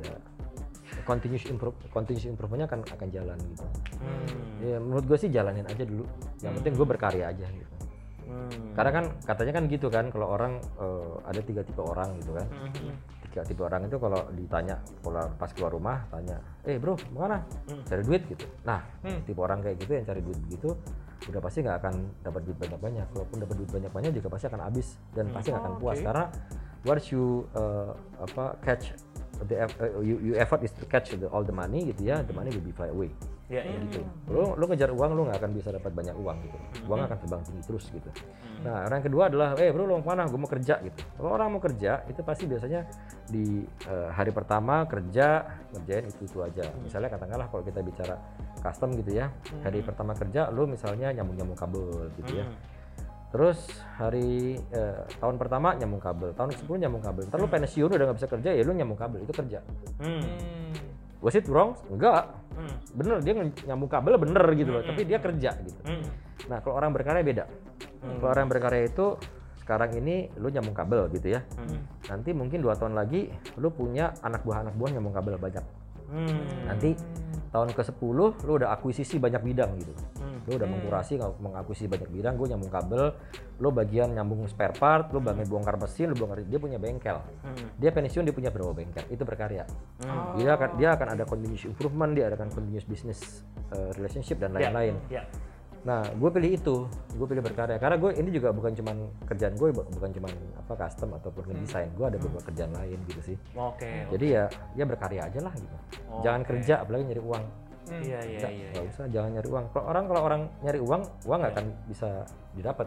ya 0.00 0.12
continuous 1.06 1.46
improve 1.46 1.76
continuous 1.94 2.26
improvement-nya 2.26 2.66
akan 2.66 2.80
akan 2.88 3.08
jalan 3.12 3.38
gitu. 3.52 3.66
Hmm. 4.00 4.26
Ya 4.64 4.76
menurut 4.80 5.04
gue 5.06 5.18
sih 5.20 5.30
jalanin 5.30 5.68
aja 5.68 5.84
dulu. 5.84 6.04
Yang 6.40 6.52
penting 6.62 6.72
gue 6.74 6.86
berkarya 6.88 7.24
aja 7.30 7.46
gitu. 7.46 7.74
Hmm. 8.30 8.72
Karena 8.74 8.90
kan 8.96 9.04
katanya 9.28 9.52
kan 9.60 9.64
gitu 9.68 9.86
kan 9.92 10.04
kalau 10.08 10.34
orang 10.34 10.58
eh, 10.80 11.14
ada 11.28 11.40
tiga 11.44 11.62
tipe 11.62 11.84
orang 11.84 12.16
gitu 12.24 12.32
kan. 12.32 12.46
Hmm. 12.48 12.96
Tiga 13.30 13.42
tipe 13.46 13.62
orang 13.62 13.86
itu 13.86 13.96
kalau 13.96 14.26
ditanya 14.34 14.76
kalau 15.06 15.22
pas 15.38 15.50
keluar 15.54 15.70
rumah 15.70 16.02
tanya, 16.10 16.42
"Eh, 16.66 16.76
Bro, 16.82 16.98
mana? 17.14 17.38
Hmm. 17.70 17.82
Cari 17.86 18.02
duit 18.02 18.22
gitu." 18.26 18.42
Nah, 18.66 18.82
Hmm. 19.06 19.22
tipe 19.22 19.38
orang 19.38 19.62
kayak 19.62 19.78
gitu 19.78 19.92
yang 19.94 20.06
cari 20.06 20.20
duit 20.20 20.38
begitu 20.50 20.74
udah 21.30 21.40
pasti 21.40 21.62
nggak 21.62 21.76
akan 21.84 21.94
dapat 22.26 22.40
duit 22.42 22.58
banyak-banyak. 22.58 23.06
Kalaupun 23.14 23.36
dapat 23.38 23.54
duit 23.60 23.70
banyak-banyak 23.70 24.12
juga 24.18 24.28
pasti 24.34 24.46
akan 24.50 24.60
habis 24.66 24.88
dan 25.14 25.24
pasti 25.30 25.48
nggak 25.54 25.62
akan 25.62 25.74
puas 25.78 25.98
oke. 26.00 26.06
karena 26.10 26.24
once 26.82 27.06
you 27.12 27.24
uh, 27.54 27.92
apa 28.18 28.56
catch 28.64 28.96
the 29.46 29.56
uh, 29.62 30.00
you, 30.00 30.16
you 30.20 30.32
effort 30.36 30.60
is 30.64 30.72
to 30.74 30.84
catch 30.88 31.12
the, 31.14 31.28
all 31.30 31.44
the 31.44 31.54
money 31.54 31.88
gitu 31.92 32.08
ya, 32.08 32.24
the 32.24 32.32
money 32.34 32.50
will 32.50 32.64
be 32.64 32.72
fly 32.72 32.88
away. 32.88 33.12
Ya, 33.50 33.66
ya. 33.66 33.78
Gitu. 33.82 34.00
Lu 34.30 34.54
lu 34.54 34.64
ngejar 34.70 34.94
uang 34.94 35.10
lu 35.18 35.26
nggak 35.26 35.42
akan 35.42 35.50
bisa 35.50 35.74
dapat 35.74 35.90
banyak 35.90 36.14
uang 36.14 36.38
gitu. 36.46 36.58
Uang 36.86 37.02
akan 37.02 37.18
terbang 37.18 37.42
tinggi 37.42 37.62
terus 37.66 37.84
gitu. 37.90 38.10
Nah, 38.62 38.86
orang 38.86 39.02
yang 39.02 39.06
kedua 39.10 39.22
adalah, 39.26 39.48
eh 39.58 39.74
bro, 39.74 39.90
lu 39.90 39.98
mau 39.98 40.04
ke 40.06 40.10
mana? 40.14 40.22
Gue 40.30 40.38
mau 40.38 40.46
kerja 40.46 40.74
gitu. 40.86 41.00
Kalau 41.18 41.30
orang 41.34 41.48
mau 41.50 41.58
kerja, 41.58 42.06
itu 42.06 42.20
pasti 42.22 42.46
biasanya 42.46 42.86
di 43.26 43.66
eh, 43.66 44.08
hari 44.14 44.30
pertama 44.30 44.86
kerja 44.86 45.42
ngerjain 45.74 46.06
itu 46.06 46.22
itu 46.30 46.38
aja. 46.46 46.64
Misalnya 46.78 47.10
katakanlah 47.10 47.50
kalau 47.50 47.66
kita 47.66 47.82
bicara 47.82 48.14
custom 48.62 48.94
gitu 48.94 49.18
ya, 49.18 49.26
hari 49.66 49.82
pertama 49.82 50.14
kerja, 50.14 50.46
lu 50.54 50.70
misalnya 50.70 51.10
nyambung 51.10 51.34
nyambung 51.34 51.58
kabel 51.58 52.06
gitu 52.22 52.38
ya. 52.38 52.46
Hmm. 52.46 52.54
Terus 53.34 53.58
hari 53.98 54.62
eh, 54.70 55.02
tahun 55.18 55.42
pertama 55.42 55.74
nyambung 55.74 55.98
kabel, 55.98 56.30
tahun 56.38 56.54
ke 56.54 56.66
10 56.70 56.82
nyambung 56.86 57.02
kabel. 57.02 57.26
Ntar 57.26 57.38
lu 57.42 57.50
pensiun 57.50 57.90
udah 57.90 58.06
nggak 58.06 58.18
bisa 58.22 58.30
kerja 58.30 58.50
ya 58.54 58.62
lu 58.62 58.78
nyambung 58.78 58.98
kabel 58.98 59.26
itu 59.26 59.34
kerja. 59.34 59.58
Hmm. 59.98 60.22
Hmm. 61.20 61.24
Was 61.28 61.36
it 61.36 61.44
wrong? 61.52 61.76
Enggak. 61.92 62.32
Hmm. 62.56 62.74
Bener 62.96 63.16
dia 63.20 63.32
nyambung 63.68 63.92
kabel 63.92 64.16
bener 64.16 64.44
gitu 64.56 64.70
loh, 64.72 64.82
tapi 64.82 65.04
dia 65.04 65.20
kerja 65.20 65.52
gitu. 65.60 65.80
Hmm. 65.84 66.04
Nah, 66.48 66.58
kalau 66.64 66.80
orang 66.80 66.96
berkarya 66.96 67.20
beda. 67.20 67.44
Kalau 68.00 68.30
orang 68.32 68.48
berkarya 68.48 68.88
itu 68.88 69.20
sekarang 69.60 69.92
ini 70.00 70.32
lu 70.40 70.48
nyambung 70.48 70.74
kabel 70.74 71.12
gitu 71.12 71.36
ya. 71.36 71.44
Hmm. 71.60 71.84
Nanti 72.08 72.32
mungkin 72.32 72.64
dua 72.64 72.74
tahun 72.74 72.96
lagi 72.96 73.28
lu 73.60 73.68
punya 73.70 74.16
anak 74.24 74.42
buah 74.42 74.64
anak 74.66 74.74
buah 74.80 74.90
nyambung 74.96 75.14
kabel 75.14 75.36
banyak. 75.36 75.64
Hmm. 76.10 76.42
Nanti 76.66 76.96
tahun 77.50 77.74
ke-10 77.74 78.18
lu 78.46 78.52
udah 78.56 78.70
akuisisi 78.74 79.18
banyak 79.18 79.42
bidang 79.42 79.74
gitu. 79.82 79.92
Hmm. 80.22 80.38
Lu 80.46 80.54
udah 80.54 80.68
mengkurasi 80.70 81.18
ng- 81.18 81.38
mengakuisisi 81.42 81.90
banyak 81.90 82.10
bidang, 82.10 82.38
gue 82.38 82.46
nyambung 82.46 82.70
kabel, 82.70 83.10
lu 83.58 83.68
bagian 83.74 84.14
nyambung 84.14 84.46
spare 84.46 84.74
part, 84.78 85.10
lu 85.10 85.18
bagian 85.18 85.50
bongkar 85.50 85.74
mesin, 85.74 86.14
lu 86.14 86.16
bongkar 86.16 86.46
dia 86.46 86.58
punya 86.62 86.78
bengkel. 86.78 87.18
Hmm. 87.42 87.66
Dia 87.76 87.90
pensiun 87.90 88.22
dia 88.22 88.34
punya 88.34 88.54
berapa 88.54 88.70
bengkel. 88.70 89.02
Itu 89.10 89.26
berkarya. 89.26 89.66
Hmm. 90.06 90.38
Dia 90.38 90.54
akan 90.54 90.70
dia 90.78 90.88
akan 90.94 91.08
ada 91.18 91.24
continuous 91.26 91.66
improvement, 91.66 92.14
dia 92.14 92.30
akan 92.30 92.48
continuous 92.54 92.86
business 92.86 93.42
uh, 93.74 93.90
relationship 93.98 94.38
dan 94.38 94.54
lain-lain. 94.54 94.94
Ya. 95.10 95.26
Nah, 95.80 96.04
gue 96.04 96.30
pilih 96.30 96.50
itu, 96.60 96.76
gue 97.16 97.26
pilih 97.26 97.40
berkarya 97.40 97.80
karena 97.80 97.96
gue 97.96 98.12
ini 98.20 98.28
juga 98.28 98.52
bukan 98.52 98.76
cuman 98.76 98.96
kerjaan 99.24 99.56
gue, 99.56 99.68
bukan 99.72 100.10
cuman 100.12 100.32
apa 100.60 100.72
custom 100.76 101.16
ataupun 101.16 101.56
desain, 101.56 101.88
gue 101.96 102.04
ada 102.04 102.20
beberapa 102.20 102.44
kerjaan 102.52 102.72
lain 102.76 103.00
gitu 103.08 103.32
sih. 103.32 103.36
Oke. 103.56 104.04
Jadi 104.12 104.26
ya, 104.36 104.44
ya 104.76 104.84
berkarya 104.84 105.32
aja 105.32 105.40
lah 105.40 105.54
gitu. 105.56 105.76
Jangan 106.20 106.42
Oke. 106.44 106.48
kerja, 106.52 106.74
apalagi 106.84 107.04
nyari 107.08 107.22
uang. 107.24 107.44
Iya, 107.90 108.20
iya, 108.22 108.38
Nggak, 108.38 108.52
iya. 108.54 108.68
nggak 108.70 108.84
usah, 108.92 109.04
jangan 109.08 109.30
nyari 109.34 109.48
uang. 109.48 109.64
Kalau 109.72 109.84
orang 109.88 110.04
kalau 110.04 110.22
orang 110.22 110.42
nyari 110.62 110.80
uang, 110.84 111.02
uang 111.26 111.38
nggak 111.40 111.52
akan 111.56 111.66
bisa 111.88 112.08
didapat. 112.54 112.86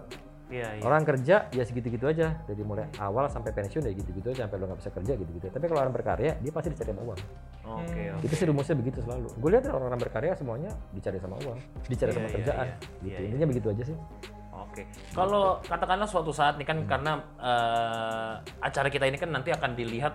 Iya, 0.54 0.68
iya. 0.78 0.82
Orang 0.86 1.02
kerja 1.02 1.50
ya 1.50 1.64
segitu-gitu 1.66 2.06
aja, 2.06 2.38
dari 2.46 2.62
mulai 2.62 2.86
awal 3.02 3.26
sampai 3.26 3.50
pensiun 3.50 3.90
ya 3.90 3.94
gitu-gitu 3.98 4.30
aja, 4.30 4.46
sampai 4.46 4.62
lo 4.62 4.70
nggak 4.70 4.80
bisa 4.86 4.92
kerja 4.94 5.14
gitu-gitu. 5.18 5.46
Tapi 5.50 5.66
kalau 5.66 5.82
orang 5.82 5.94
berkarya, 5.98 6.38
dia 6.38 6.52
pasti 6.54 6.70
dicari 6.70 6.94
sama 6.94 7.02
uang. 7.10 7.20
Oke, 7.82 8.02
oke. 8.14 8.26
Itu 8.30 8.34
sih 8.38 8.46
rumusnya 8.46 8.76
begitu 8.78 9.00
selalu. 9.02 9.28
Gue 9.42 9.50
lihat 9.50 9.66
orang-orang 9.66 9.98
berkarya 9.98 10.38
semuanya 10.38 10.70
dicari 10.94 11.18
sama 11.18 11.42
uang, 11.42 11.58
dicari 11.90 12.12
Iya, 12.14 12.18
sama 12.22 12.28
iya, 12.30 12.36
kerjaan. 12.38 12.66
iya. 12.70 12.76
Gitu. 12.78 12.86
Iya, 13.10 13.18
iya. 13.18 13.28
Intinya 13.34 13.48
begitu 13.50 13.68
aja 13.74 13.84
sih. 13.90 13.98
Oke. 14.54 14.82
Kalau 15.18 15.58
katakanlah 15.66 16.06
suatu 16.06 16.30
saat 16.30 16.62
nih 16.62 16.68
kan 16.70 16.78
karena 16.86 17.12
eh, 17.42 18.34
acara 18.62 18.88
kita 18.94 19.10
ini 19.10 19.18
kan 19.18 19.34
nanti 19.34 19.50
akan 19.50 19.74
dilihat 19.74 20.14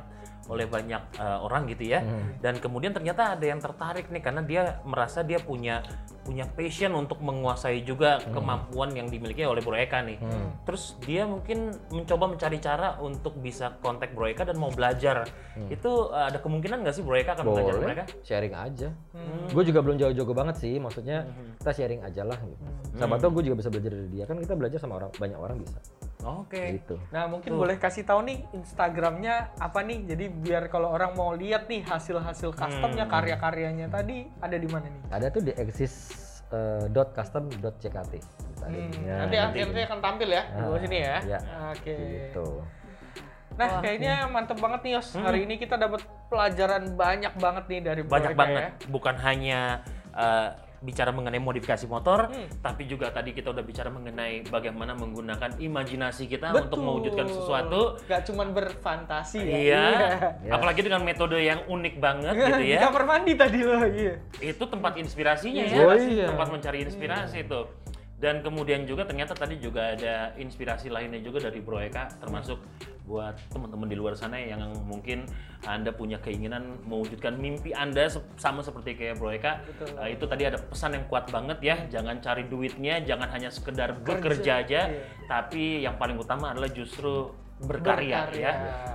oleh 0.49 0.67
banyak 0.67 1.21
uh, 1.21 1.45
orang 1.45 1.69
gitu 1.69 1.85
ya. 1.85 2.01
Dan 2.41 2.59
kemudian 2.59 2.97
ternyata 2.97 3.37
ada 3.37 3.45
yang 3.45 3.61
tertarik 3.61 4.09
nih 4.09 4.23
karena 4.25 4.43
dia 4.43 4.81
merasa 4.83 5.21
dia 5.23 5.39
punya 5.39 5.85
punya 6.29 6.45
passion 6.45 6.93
untuk 6.93 7.25
menguasai 7.25 7.89
juga 7.89 8.21
kemampuan 8.21 8.93
yang 8.93 9.09
dimiliki 9.09 9.49
oleh 9.49 9.65
Bro 9.65 9.81
Eka 9.81 10.05
nih. 10.05 10.21
Terus 10.69 11.01
dia 11.01 11.25
mungkin 11.25 11.73
mencoba 11.89 12.29
mencari 12.29 12.61
cara 12.61 13.01
untuk 13.01 13.41
bisa 13.41 13.81
kontak 13.81 14.13
Bro 14.13 14.29
Eka 14.29 14.45
dan 14.45 14.61
mau 14.61 14.69
belajar. 14.69 15.25
Itu 15.73 16.13
uh, 16.13 16.29
ada 16.29 16.37
kemungkinan 16.37 16.85
nggak 16.85 16.95
sih 16.97 17.05
Bro 17.05 17.17
Eka 17.17 17.33
akan 17.33 17.45
belajar 17.49 17.75
Boleh, 17.81 17.87
mereka? 17.89 18.05
sharing 18.21 18.53
aja. 18.53 18.93
Gue 19.49 19.65
juga 19.65 19.81
belum 19.81 19.97
jauh-jauh 19.97 20.37
banget 20.37 20.61
sih, 20.61 20.77
maksudnya 20.77 21.25
kita 21.65 21.73
sharing 21.73 22.05
aja 22.05 22.23
lah 22.29 22.37
gitu. 22.45 22.65
Siapa 23.01 23.17
tau 23.17 23.33
gue 23.33 23.43
juga 23.49 23.57
bisa 23.65 23.73
belajar 23.73 23.91
dari 23.97 24.09
dia, 24.13 24.25
kan 24.29 24.37
kita 24.37 24.53
belajar 24.53 24.79
sama 24.81 25.01
orang 25.01 25.11
banyak 25.17 25.39
orang 25.41 25.57
bisa. 25.65 25.81
Oke. 26.27 26.83
Gitu. 26.83 26.99
Nah 27.15 27.31
mungkin 27.31 27.55
boleh 27.55 27.79
kasih 27.79 28.03
tahu 28.03 28.27
nih 28.27 28.43
Instagramnya 28.51 29.55
apa 29.63 29.87
nih? 29.87 30.03
Jadi 30.09 30.25
biar 30.33 30.67
kalau 30.67 30.91
orang 30.91 31.15
mau 31.15 31.31
lihat 31.35 31.71
nih 31.71 31.87
hasil-hasil 31.87 32.59
customnya, 32.59 33.07
karya-karyanya 33.07 33.87
tadi 33.87 34.27
ada 34.43 34.57
di 34.59 34.69
mana 34.69 34.91
nih? 34.91 35.03
Ada 35.15 35.27
tuh 35.31 35.43
di 35.47 35.53
exist 35.55 35.97
eh, 36.51 36.91
dot 36.91 37.15
custom 37.15 37.47
dot 37.63 37.79
ckt. 37.79 38.19
Hmm, 38.67 38.91
nanti 39.07 39.37
nanti 39.39 39.81
akan 39.87 39.99
tampil 40.03 40.29
ya 40.29 40.43
di 40.51 40.61
bawah 40.61 40.81
sini 40.83 40.99
ya. 40.99 41.17
Ya. 41.23 41.41
Oke. 41.71 41.95
Gitu. 41.95 42.47
Nah 43.59 43.69
kayaknya 43.83 44.15
mantep 44.31 44.59
banget 44.59 44.81
nih 44.87 44.93
Yos. 44.99 45.09
Hari 45.19 45.41
ini 45.47 45.55
kita 45.59 45.75
dapat 45.75 46.03
pelajaran 46.31 46.95
banyak 46.95 47.35
banget 47.39 47.65
nih 47.71 47.81
dari 47.83 48.03
banyak 48.07 48.35
banget 48.35 48.63
ya. 48.63 48.71
bukan 48.91 49.15
hanya 49.19 49.61
uh, 50.15 50.55
bicara 50.81 51.11
mengenai 51.11 51.39
modifikasi 51.39 51.85
motor 51.85 52.29
Hmm. 52.29 52.47
tapi 52.61 52.85
juga 52.85 53.09
tadi 53.09 53.31
kita 53.31 53.51
udah 53.51 53.61
bicara 53.61 53.89
mengenai 53.89 54.43
bagaimana 54.45 54.93
menggunakan 54.93 55.57
imajinasi 55.57 56.25
kita 56.25 56.51
Betul. 56.51 56.65
untuk 56.65 56.79
mewujudkan 56.81 57.27
sesuatu 57.27 57.81
Gak 58.05 58.23
cuman 58.25 58.53
berfantasi 58.53 59.39
ya. 59.39 59.57
iya 59.57 59.85
Iya. 60.39 60.53
apalagi 60.53 60.81
dengan 60.81 61.03
metode 61.03 61.37
yang 61.37 61.65
unik 61.65 61.95
banget 61.97 62.35
gitu 62.35 62.59
Di 62.59 62.71
ya 62.71 62.81
kamar 62.85 63.05
mandi 63.05 63.33
tadi 63.35 63.61
loh, 63.61 63.83
iya. 63.85 64.15
itu 64.41 64.63
tempat 64.63 64.93
inspirasinya 64.97 65.63
Iya. 65.63 65.75
ya 65.75 65.85
Oh, 65.85 65.95
iya. 65.95 66.27
tempat 66.27 66.49
mencari 66.49 66.79
inspirasi 66.83 67.39
tuh 67.45 67.67
dan 68.19 68.43
kemudian 68.43 68.83
juga 68.83 69.07
ternyata 69.07 69.31
tadi 69.31 69.63
juga 69.63 69.95
ada 69.95 70.35
inspirasi 70.35 70.91
lainnya 70.91 71.23
juga 71.23 71.47
dari 71.47 71.63
Bro 71.63 71.79
Eka 71.87 72.19
termasuk 72.19 72.59
buat 73.09 73.39
teman-teman 73.49 73.89
di 73.89 73.97
luar 73.97 74.19
sana 74.19 74.37
yang 74.37 74.61
mungkin 74.85 75.25
anda 75.65 75.95
punya 75.95 76.21
keinginan 76.21 76.77
mewujudkan 76.85 77.39
mimpi 77.41 77.73
anda 77.73 78.11
sama 78.37 78.61
seperti 78.61 79.01
kayak 79.01 79.17
Bro 79.17 79.33
Eka. 79.33 79.65
Eh, 80.05 80.19
itu 80.19 80.29
tadi 80.29 80.45
ada 80.45 80.61
pesan 80.61 80.99
yang 80.99 81.09
kuat 81.09 81.31
banget 81.33 81.59
ya 81.65 81.77
jangan 81.89 82.21
cari 82.21 82.45
duitnya 82.51 83.01
jangan 83.07 83.33
hanya 83.33 83.49
sekedar 83.49 83.97
bekerja 84.03 84.67
aja 84.67 84.81
iya. 84.93 85.03
tapi 85.25 85.87
yang 85.87 85.97
paling 85.97 86.21
utama 86.21 86.53
adalah 86.53 86.69
justru 86.69 87.33
berkarya, 87.59 88.31
Berkarya. 88.31 88.43
ya 88.43 88.53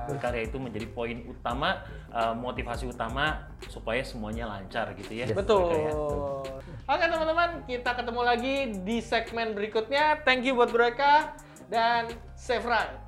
berkarya 0.07 0.41
itu 0.47 0.57
menjadi 0.59 0.87
poin 0.95 1.17
utama 1.27 1.83
eh, 2.11 2.33
motivasi 2.35 2.87
utama 2.87 3.51
supaya 3.67 3.99
semuanya 4.07 4.47
lancar 4.47 4.95
gitu 4.95 5.11
ya 5.11 5.27
Betul. 5.31 5.67
Berkarya. 5.67 5.91
Oke 6.83 7.05
teman-teman, 7.07 7.49
kita 7.63 7.91
ketemu 7.95 8.21
lagi 8.27 8.55
di 8.83 8.97
segmen 8.99 9.55
berikutnya. 9.55 10.19
Thank 10.27 10.43
you 10.43 10.55
buat 10.55 10.67
Bro 10.71 10.91
Eka 10.95 11.31
dan 11.71 12.11
ride. 12.67 13.02